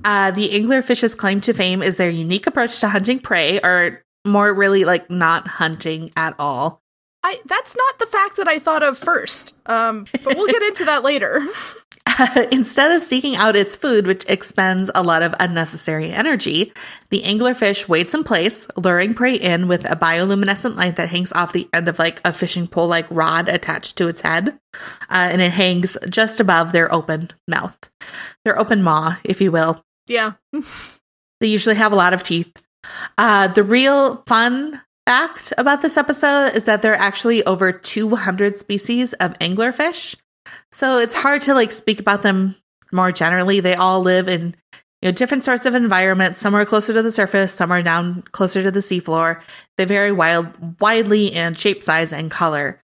[0.05, 4.53] Uh, the anglerfish's claim to fame is their unique approach to hunting prey, or more
[4.53, 6.81] really like not hunting at all.
[7.23, 9.55] I that's not the fact that I thought of first.
[9.65, 11.45] Um, but we'll get into that later.
[12.51, 16.73] Instead of seeking out its food, which expends a lot of unnecessary energy,
[17.09, 21.53] the anglerfish waits in place, luring prey in with a bioluminescent light that hangs off
[21.53, 24.59] the end of like a fishing pole like rod attached to its head.
[25.09, 27.77] Uh, and it hangs just above their open mouth,
[28.43, 29.83] their open maw, if you will.
[30.07, 30.33] Yeah.
[31.41, 32.51] They usually have a lot of teeth.
[33.17, 38.57] Uh, the real fun fact about this episode is that there are actually over 200
[38.57, 40.15] species of anglerfish.
[40.71, 42.55] So it's hard to like speak about them
[42.91, 43.59] more generally.
[43.59, 44.55] They all live in
[45.01, 46.39] you know different sorts of environments.
[46.39, 49.41] Some are closer to the surface, some are down closer to the seafloor.
[49.77, 52.79] They vary wild, widely in shape, size, and color.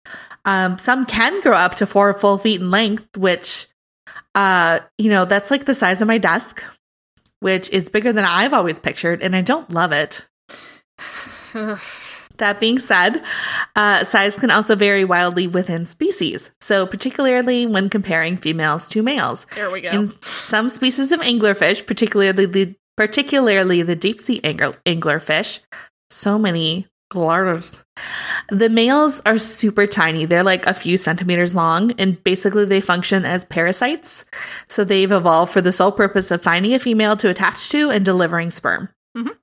[0.46, 3.68] Um, some can grow up to four full feet in length, which
[4.34, 6.64] uh, you know, that's like the size of my desk
[7.42, 10.26] which is bigger than I've always pictured, and I don't love it.
[12.38, 13.22] That being said,
[13.76, 16.52] uh, size can also vary wildly within species.
[16.62, 19.46] So, particularly when comparing females to males.
[19.56, 19.90] there we go.
[19.92, 25.60] In some species of anglerfish, particularly the particularly the deep sea angler, anglerfish,
[26.10, 27.84] so many glars.
[28.50, 30.26] The males are super tiny.
[30.26, 34.26] They're like a few centimeters long, and basically they function as parasites.
[34.68, 38.04] So they've evolved for the sole purpose of finding a female to attach to and
[38.04, 38.90] delivering sperm.
[39.16, 39.36] Mhm.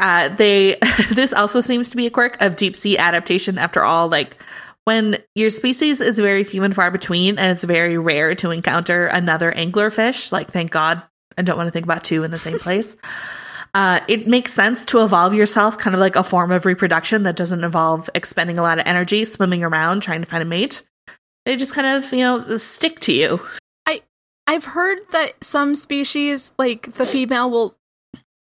[0.00, 0.76] Uh, they
[1.10, 3.58] this also seems to be a quirk of deep sea adaptation.
[3.58, 4.42] After all, like
[4.84, 9.06] when your species is very few and far between, and it's very rare to encounter
[9.06, 10.32] another anglerfish.
[10.32, 11.02] Like, thank God,
[11.36, 12.96] I don't want to think about two in the same place.
[13.72, 17.36] Uh, it makes sense to evolve yourself, kind of like a form of reproduction that
[17.36, 20.82] doesn't involve expending a lot of energy swimming around trying to find a mate.
[21.46, 23.40] They just kind of, you know, stick to you.
[24.50, 27.76] I've heard that some species, like the female, will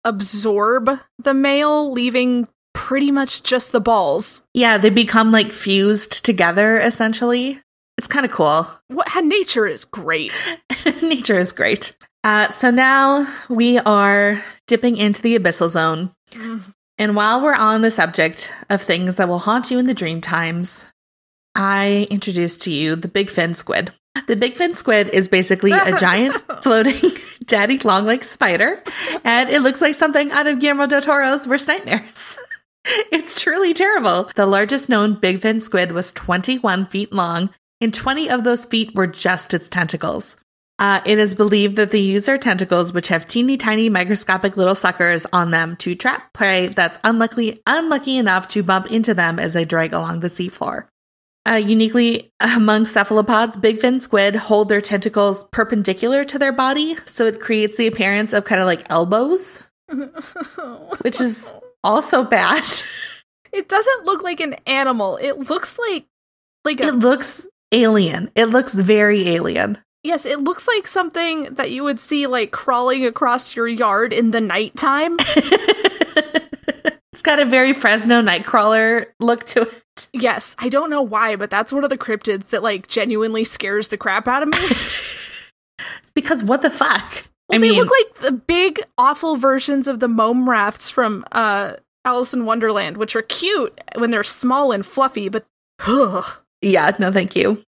[0.05, 4.43] absorb the male, leaving pretty much just the balls.
[4.55, 7.61] Yeah, they become like fused together essentially.
[7.97, 8.69] It's kind of cool.
[8.87, 10.33] What nature is great.
[11.03, 11.97] Nature is great.
[12.23, 16.13] Uh, so now we are dipping into the abyssal zone.
[16.97, 20.21] And while we're on the subject of things that will haunt you in the dream
[20.21, 20.87] times,
[21.55, 23.93] I introduce to you the big fin squid.
[24.27, 27.11] The big fin squid is basically a giant floating
[27.45, 28.83] daddy long leg spider,
[29.25, 32.39] and it looks like something out of Guillermo del Toro's Worst Nightmares.
[33.13, 34.31] it's truly terrible.
[34.35, 37.51] The largest known big fin squid was 21 feet long,
[37.81, 40.37] and 20 of those feet were just its tentacles.
[40.81, 44.77] Uh, it is believed that they use their tentacles, which have teeny tiny microscopic little
[44.77, 49.55] suckers on them, to trap prey that's unlucky unlucky enough to bump into them as
[49.55, 50.87] they drag along the seafloor.
[51.49, 57.25] Uh, uniquely among cephalopods, big fin squid hold their tentacles perpendicular to their body, so
[57.25, 59.63] it creates the appearance of kind of like elbows,
[61.01, 62.63] which is also bad.
[63.51, 65.17] It doesn't look like an animal.
[65.23, 66.05] It looks like
[66.67, 68.31] like a It looks alien.
[68.35, 69.79] It looks very alien.
[70.03, 74.33] yes, it looks like something that you would see like crawling across your yard in
[74.33, 75.17] the nighttime.
[77.29, 80.09] got a very Fresno Nightcrawler look to it.
[80.15, 83.89] yes, I don't know why, but that's one of the cryptids that like genuinely scares
[83.89, 84.59] the crap out of me.
[86.15, 87.27] Because what the fuck?
[87.49, 91.25] Well, I they mean, look like the big awful versions of the mome raths from
[91.31, 95.47] uh Alice in Wonderland, which are cute when they're small and fluffy, but
[96.61, 97.63] yeah, no, thank you.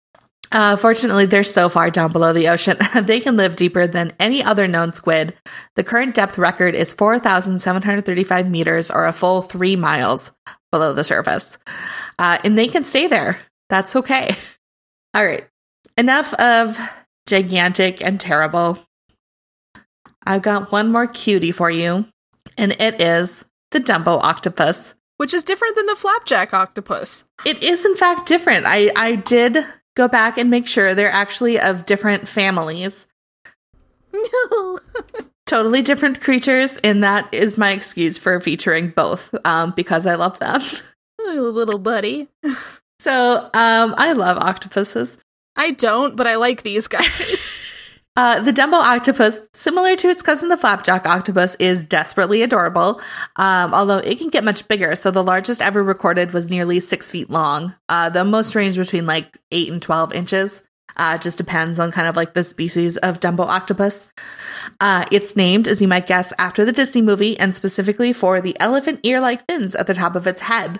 [0.52, 4.43] Uh, fortunately, they're so far down below the ocean, they can live deeper than any
[4.43, 5.34] other known squid.
[5.76, 10.32] The current depth record is 4,735 meters, or a full three miles
[10.72, 11.58] below the surface.
[12.18, 13.39] Uh, and they can stay there.
[13.70, 14.36] That's okay.
[15.14, 15.48] All right.
[15.98, 16.80] Enough of
[17.26, 18.78] gigantic and terrible.
[20.26, 22.06] I've got one more cutie for you,
[22.58, 24.93] and it is the Dumbo octopus.
[25.18, 27.26] which is different than the flapjack octopus.
[27.45, 28.66] It is in fact different.
[28.68, 29.66] I I did
[29.98, 33.08] go back and make sure they're actually of different families.
[34.14, 34.80] No.
[35.48, 40.39] totally different creatures, and that is my excuse for featuring both um, because I love
[40.39, 40.62] them.
[41.20, 42.30] Oh, little buddy.
[43.00, 45.18] So um, I love octopuses.
[45.58, 47.58] I don't, but I like these guys.
[48.18, 52.99] Uh, the Dumbo octopus, similar to its cousin the flapjack octopus, is desperately adorable,
[53.36, 54.95] um, although it can get much bigger.
[54.95, 57.76] So the largest ever recorded was nearly six feet long.
[57.88, 60.63] Uh, the most range between like eight and 12 inches.
[60.95, 64.07] Uh, just depends on kind of like the species of Dumbo octopus.
[64.80, 68.59] Uh, it's named, as you might guess, after the Disney movie and specifically for the
[68.59, 70.80] elephant ear like fins at the top of its head.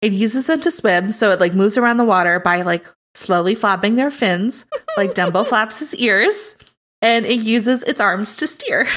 [0.00, 3.56] It uses them to swim, so it like moves around the water by like slowly
[3.56, 4.66] flapping their fins,
[4.96, 6.54] like Dumbo flaps his ears,
[7.02, 8.88] and it uses its arms to steer.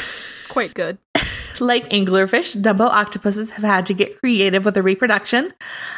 [0.49, 0.97] Quite good.
[1.61, 5.47] Like anglerfish, Dumbo octopuses have had to get creative with the reproduction,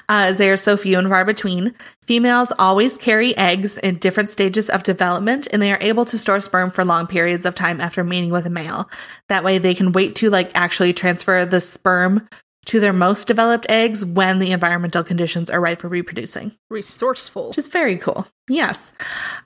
[0.09, 1.75] uh, as they are so few and far between.
[2.07, 6.39] Females always carry eggs in different stages of development, and they are able to store
[6.39, 8.89] sperm for long periods of time after mating with a male.
[9.29, 12.27] That way, they can wait to like actually transfer the sperm
[12.65, 17.49] to their most developed eggs when the environmental conditions are right for reproducing Resourceful.
[17.49, 18.27] which is very cool.
[18.47, 18.93] Yes.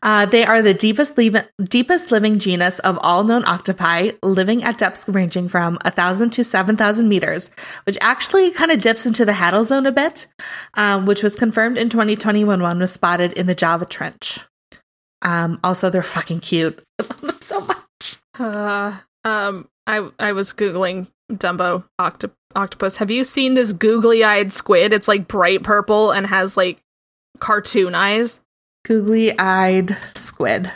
[0.04, 1.18] Uh, they are the deepest,
[1.64, 7.08] deepest living genus of all known octopi, living at depths ranging from 1,000 to 7,000
[7.08, 7.52] meters,
[7.86, 10.28] which actually kind of dips into the Hadal Zone a bit,
[10.74, 14.40] um, which was confirmed in 2020 when one was spotted in the Java Trench.
[15.22, 16.84] Um, also, they're fucking cute.
[17.00, 18.18] I love them so much.
[18.38, 22.98] Uh, um, I I was googling Dumbo octo- octopus.
[22.98, 24.94] Have you seen this googly-eyed squid?
[24.94, 26.80] It's like bright purple and has like
[27.40, 28.42] cartoon eyes.
[28.86, 30.72] Googly eyed squid.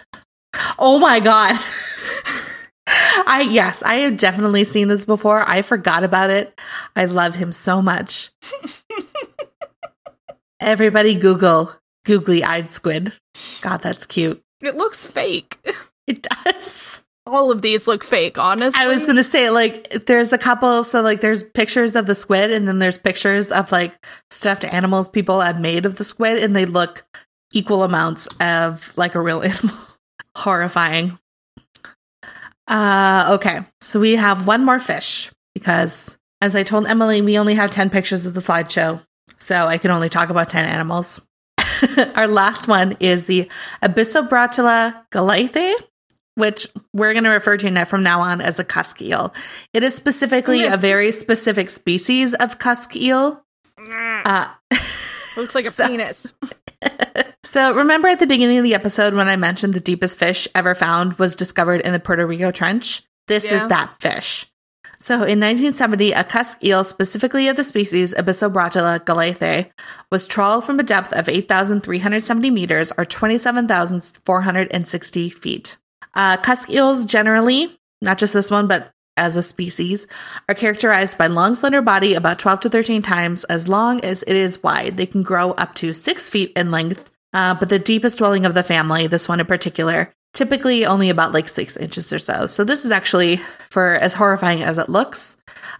[0.77, 1.59] Oh my god.
[2.87, 5.47] I yes, I have definitely seen this before.
[5.47, 6.59] I forgot about it.
[6.95, 8.31] I love him so much.
[10.59, 11.75] Everybody Google
[12.05, 13.13] googly eyed squid.
[13.61, 14.41] God, that's cute.
[14.61, 15.59] It looks fake.
[16.07, 16.88] It does.
[17.29, 18.79] All of these look fake, honestly.
[18.81, 22.51] I was gonna say, like, there's a couple, so like there's pictures of the squid,
[22.51, 23.93] and then there's pictures of like
[24.31, 27.05] stuffed animals people have made of the squid, and they look
[27.51, 29.75] equal amounts of like a real animal.
[30.35, 31.17] Horrifying.
[32.67, 33.61] Uh okay.
[33.81, 37.89] So we have one more fish because as I told Emily, we only have 10
[37.89, 39.03] pictures of the slideshow.
[39.37, 41.21] So I can only talk about 10 animals.
[42.15, 43.49] Our last one is the
[43.81, 45.73] Abyssobrotula galatheae,
[46.39, 49.33] which we're going to refer to now from now on as a cusk eel.
[49.73, 53.43] It is specifically a very specific species of cusk eel.
[53.77, 54.47] Uh,
[55.37, 56.33] looks like a So- penis.
[57.43, 60.73] so remember at the beginning of the episode when I mentioned the deepest fish ever
[60.73, 63.03] found was discovered in the Puerto Rico Trench?
[63.27, 63.61] This Yeah.
[63.63, 64.47] is that fish.
[65.01, 69.71] So in 1970, a cusk eel, specifically of the species Abyssobrotula galatheae,
[70.11, 75.77] was trawled from a depth of 8,370 meters or 27,460 feet.
[76.13, 80.07] Uh, cusk eels generally, not just this one, but as a species,
[80.47, 84.35] are characterized by long, slender body about 12 to 13 times as long as it
[84.35, 84.97] is wide.
[84.97, 88.53] They can grow up to six feet in length, uh, but the deepest dwelling of
[88.53, 92.47] the family, this one in particular, typically only about like six inches or so.
[92.47, 95.35] So this is actually, for as horrifying as it looks,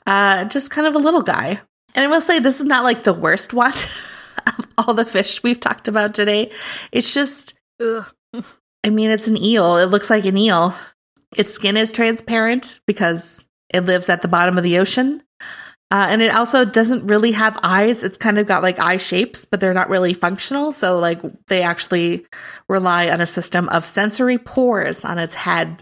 [0.06, 1.62] uh, just kind of a little guy.
[1.96, 3.74] And I will say this is not like the worst one
[4.46, 6.52] of all the fish we've talked about today.
[6.92, 8.06] It's just Ugh.
[8.84, 9.78] I mean, it's an eel.
[9.78, 10.74] It looks like an eel.
[11.36, 15.24] Its skin is transparent because it lives at the bottom of the ocean.
[15.92, 18.04] Uh, and it also doesn't really have eyes.
[18.04, 20.72] It's kind of got like eye shapes, but they're not really functional.
[20.72, 22.28] So, like, they actually
[22.68, 25.82] rely on a system of sensory pores on its head.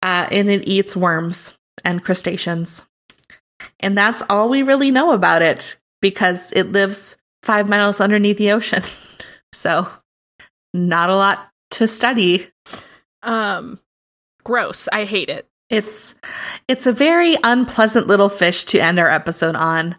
[0.00, 2.86] Uh, and it eats worms and crustaceans.
[3.80, 8.52] And that's all we really know about it because it lives five miles underneath the
[8.52, 8.84] ocean.
[9.52, 9.88] so,
[10.72, 12.48] not a lot to study.
[13.22, 13.78] Um,
[14.44, 14.88] gross.
[14.92, 15.46] I hate it.
[15.68, 16.14] It's
[16.68, 19.96] it's a very unpleasant little fish to end our episode on.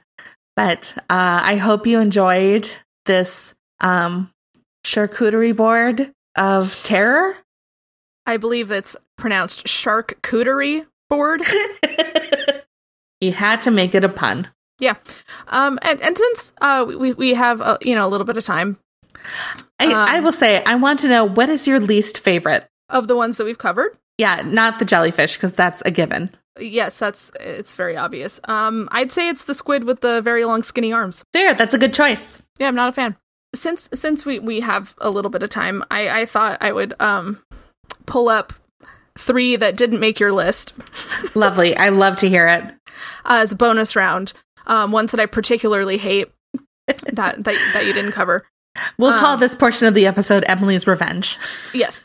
[0.56, 2.70] But uh, I hope you enjoyed
[3.06, 4.32] this um,
[4.84, 7.38] charcuterie board of terror.
[8.26, 11.44] I believe it's pronounced charcuterie board.
[13.22, 14.48] you had to make it a pun.
[14.80, 14.96] Yeah.
[15.48, 18.46] Um, and, and since uh we we have uh, you know a little bit of
[18.46, 18.78] time
[19.80, 22.68] I, Um, I will say, I want to know what is your least favorite?
[22.90, 26.30] of the ones that we've covered, Yeah, not the jellyfish because that's a given.
[26.58, 28.40] yes, that's it's very obvious.
[28.46, 31.22] Um, I'd say it's the squid with the very long skinny arms.
[31.34, 32.42] Fair, that's a good choice.
[32.60, 33.18] Yeah, I'm not a fan.
[33.54, 36.94] Since since we we have a little bit of time, I I thought I would
[37.02, 37.42] um
[38.06, 38.54] pull up
[39.18, 40.74] three that didn't make your list
[41.36, 41.76] Lovely.
[41.76, 42.64] I love to hear it.
[43.26, 44.32] uh, as a bonus round.
[44.66, 46.30] Um, ones that I particularly hate
[46.88, 47.04] that
[47.44, 48.46] that that you didn't cover.
[48.98, 51.38] We'll call Um, this portion of the episode Emily's Revenge.
[51.74, 52.02] Yes.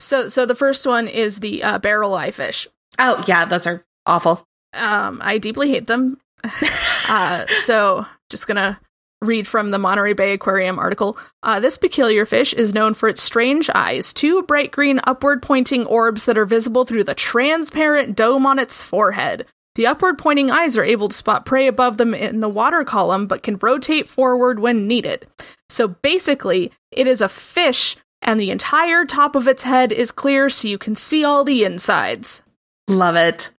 [0.00, 2.68] So so the first one is the uh, barrel eye fish.
[2.98, 4.44] Oh, yeah, those are awful.
[4.74, 6.18] Um, I deeply hate them.
[7.08, 8.78] uh, so just gonna
[9.22, 11.16] read from the Monterey Bay Aquarium article.
[11.42, 15.86] Uh, this peculiar fish is known for its strange eyes, two bright green upward pointing
[15.86, 19.46] orbs that are visible through the transparent dome on its forehead.
[19.76, 23.26] The upward pointing eyes are able to spot prey above them in the water column,
[23.26, 25.26] but can rotate forward when needed.
[25.68, 30.48] So basically, it is a fish, and the entire top of its head is clear
[30.48, 32.42] so you can see all the insides.
[32.88, 33.50] Love it.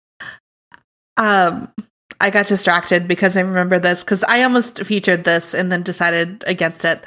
[1.17, 1.71] Um,
[2.19, 6.43] I got distracted because I remember this because I almost featured this and then decided
[6.47, 7.05] against it.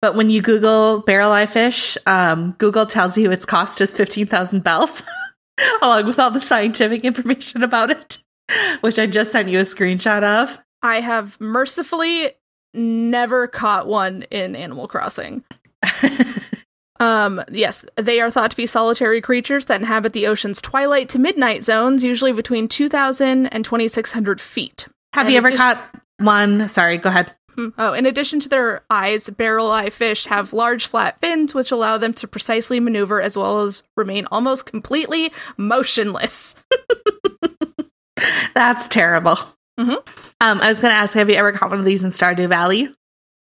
[0.00, 4.62] But when you Google barrel eye fish, um, Google tells you its cost is 15,000
[4.62, 5.02] bells,
[5.82, 8.18] along with all the scientific information about it,
[8.80, 10.58] which I just sent you a screenshot of.
[10.82, 12.30] I have mercifully
[12.74, 15.44] never caught one in Animal Crossing.
[17.00, 21.18] Um, yes, they are thought to be solitary creatures that inhabit the ocean's twilight to
[21.18, 24.86] midnight zones, usually between 2,000 and 2,600 feet.
[25.12, 25.78] Have And you ever caught
[26.18, 26.68] one?
[26.68, 27.34] Sorry, go ahead.
[27.54, 27.68] Hmm.
[27.78, 31.98] Oh, in addition to their eyes, barrel eye fish have large flat fins which allow
[31.98, 36.56] them to precisely maneuver as well as remain almost completely motionless.
[38.54, 39.38] That's terrible.
[39.78, 39.96] Mhm.
[40.40, 42.48] Um, I was going to ask, have you ever caught one of these in Stardew
[42.48, 42.92] Valley?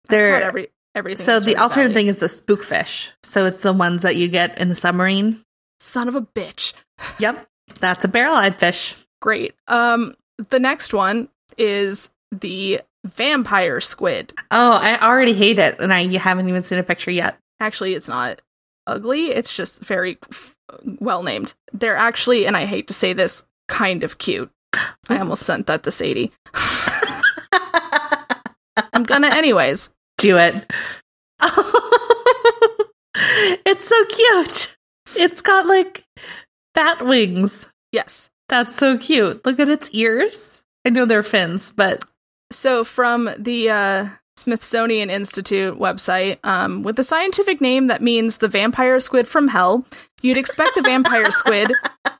[0.08, 1.24] They're every everything.
[1.24, 1.94] so the alternate Valley.
[1.94, 3.10] thing is the spookfish.
[3.22, 5.42] So it's the ones that you get in the submarine.
[5.80, 6.72] Son of a bitch.
[7.18, 7.46] Yep,
[7.80, 8.94] that's a barrel-eyed fish.
[9.20, 9.54] Great.
[9.66, 10.14] Um,
[10.50, 14.32] the next one is the vampire squid.
[14.50, 17.36] Oh, I already hate it, and I haven't even seen a picture yet.
[17.60, 18.40] Actually, it's not
[18.86, 19.26] ugly.
[19.26, 20.54] It's just very f-
[21.00, 21.54] well named.
[21.72, 24.50] They're actually, and I hate to say this, kind of cute.
[25.08, 26.32] I almost sent that to Sadie.
[28.92, 29.90] I'm gonna anyways.
[30.18, 30.54] Do it.
[33.66, 34.76] it's so cute.
[35.16, 36.04] It's got like
[36.74, 37.70] bat wings.
[37.90, 38.30] Yes.
[38.48, 39.44] That's so cute.
[39.44, 40.62] Look at its ears.
[40.84, 42.04] I know they're fins, but
[42.52, 48.48] So from the uh, Smithsonian Institute website, um, with the scientific name that means the
[48.48, 49.84] vampire squid from hell,
[50.20, 51.72] you'd expect the vampire squid,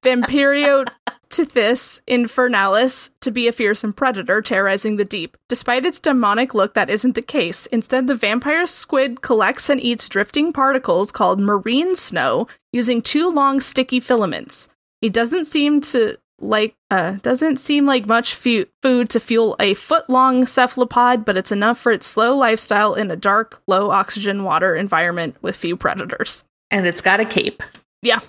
[0.03, 5.37] Vampyroteuthis infernalis, to be a fearsome predator terrorizing the deep.
[5.49, 7.66] Despite its demonic look, that isn't the case.
[7.66, 13.61] Instead, the vampire squid collects and eats drifting particles called marine snow using two long
[13.61, 14.68] sticky filaments.
[15.01, 19.74] It doesn't seem to like uh doesn't seem like much fu- food to fuel a
[19.74, 24.43] foot long cephalopod, but it's enough for its slow lifestyle in a dark, low oxygen
[24.45, 26.45] water environment with few predators.
[26.70, 27.62] and it's got a cape.
[28.03, 28.20] Yeah.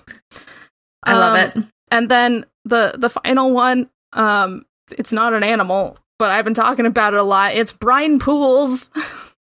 [1.02, 1.68] I love Um, it.
[1.90, 6.86] And then the the final one, um, it's not an animal, but I've been talking
[6.86, 7.54] about it a lot.
[7.54, 8.90] It's brine pools.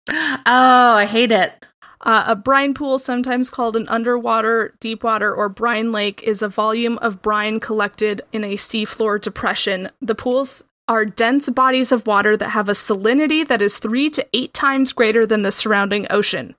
[0.08, 1.66] Oh, I hate it.
[2.02, 6.48] Uh, a brine pool, sometimes called an underwater, deep water, or brine lake, is a
[6.48, 9.90] volume of brine collected in a seafloor depression.
[10.00, 14.26] The pools are dense bodies of water that have a salinity that is three to
[14.32, 16.54] eight times greater than the surrounding ocean.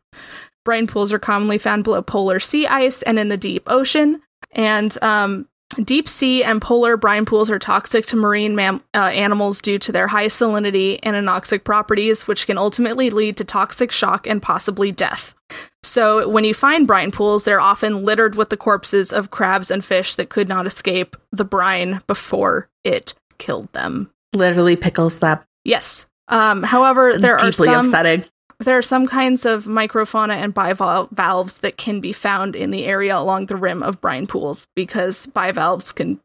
[0.63, 4.21] Brine pools are commonly found below polar sea ice and in the deep ocean.
[4.51, 5.47] And um,
[5.83, 9.91] deep sea and polar brine pools are toxic to marine mam- uh, animals due to
[9.91, 14.91] their high salinity and anoxic properties, which can ultimately lead to toxic shock and possibly
[14.91, 15.35] death.
[15.83, 19.83] So, when you find brine pools, they're often littered with the corpses of crabs and
[19.83, 24.11] fish that could not escape the brine before it killed them.
[24.33, 25.39] Literally pickles them.
[25.65, 26.07] Yes.
[26.27, 28.25] Um, however, there are Deeply some upsetting.
[28.65, 33.17] There are some kinds of microfauna and bivalves that can be found in the area
[33.17, 36.19] along the rim of brine pools because bivalves can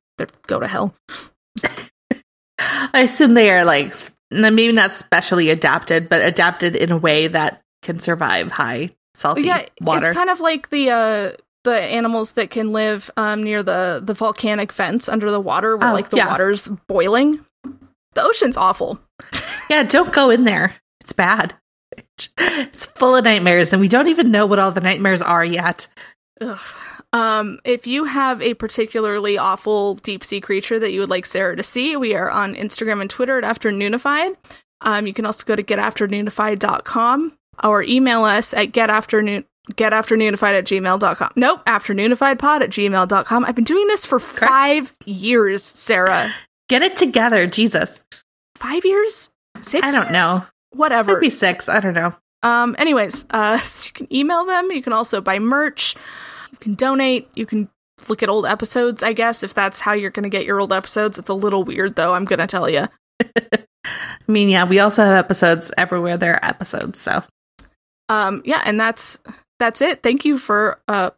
[0.47, 0.95] go to hell.
[2.59, 3.95] I assume they are like
[4.31, 9.65] maybe not specially adapted, but adapted in a way that can survive high salty yeah,
[9.81, 10.09] water.
[10.09, 11.33] it's kind of like the uh
[11.65, 15.91] the animals that can live um near the the volcanic vents under the water where
[15.91, 16.29] Oh, like the yeah.
[16.29, 17.45] water's boiling.
[18.15, 19.01] The ocean's awful.
[19.71, 20.75] yeah, don't go in there.
[21.01, 21.55] It's bad.
[22.39, 25.89] It's full of nightmares, and we don't even know what all the nightmares are yet.
[26.41, 26.59] Ugh.
[27.13, 31.57] Um, if you have a particularly awful deep sea creature that you would like Sarah
[31.57, 34.37] to see, we are on Instagram and Twitter at Afternoonified.
[34.83, 37.33] Um, you can also go to getafternoonified.com
[37.65, 41.31] or email us at getafternoon getafternoonified at gmail.com.
[41.35, 43.45] Nope, afternoonifiedpod at gmail.com.
[43.45, 46.33] I've been doing this for five years, Sarah.
[46.69, 48.01] Get it together, Jesus.
[48.55, 49.31] Five years?
[49.63, 50.13] Six I don't years?
[50.13, 50.47] know.
[50.73, 51.15] Whatever.
[51.15, 51.69] Maybe six.
[51.69, 52.15] I don't know.
[52.43, 54.71] Um, anyways, uh, so you can email them.
[54.71, 55.97] You can also buy merch.
[56.53, 57.29] You can donate.
[57.35, 57.69] You can
[58.09, 60.73] look at old episodes, I guess, if that's how you're going to get your old
[60.73, 61.19] episodes.
[61.19, 62.89] It's a little weird, though, I'm going to tell you.
[63.53, 63.63] I
[64.27, 67.01] mean, yeah, we also have episodes everywhere there are episodes.
[67.01, 67.23] So
[68.09, 69.19] Um, yeah, and that's
[69.59, 70.03] that's it.
[70.03, 71.11] Thank you for uh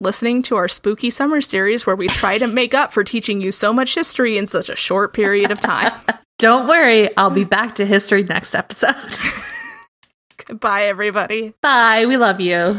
[0.00, 3.50] listening to our spooky summer series where we try to make up for teaching you
[3.50, 5.92] so much history in such a short period of time.
[6.38, 7.50] Don't worry, I'll be mm.
[7.50, 8.94] back to history next episode.
[10.46, 11.54] Goodbye, everybody.
[11.62, 12.04] Bye.
[12.06, 12.74] We love you.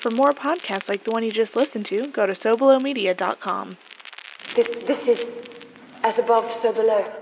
[0.00, 3.76] For more podcasts like the one you just listened to, go to SoBelowMedia.com.
[4.56, 5.32] This, this is
[6.02, 7.21] as above, so below.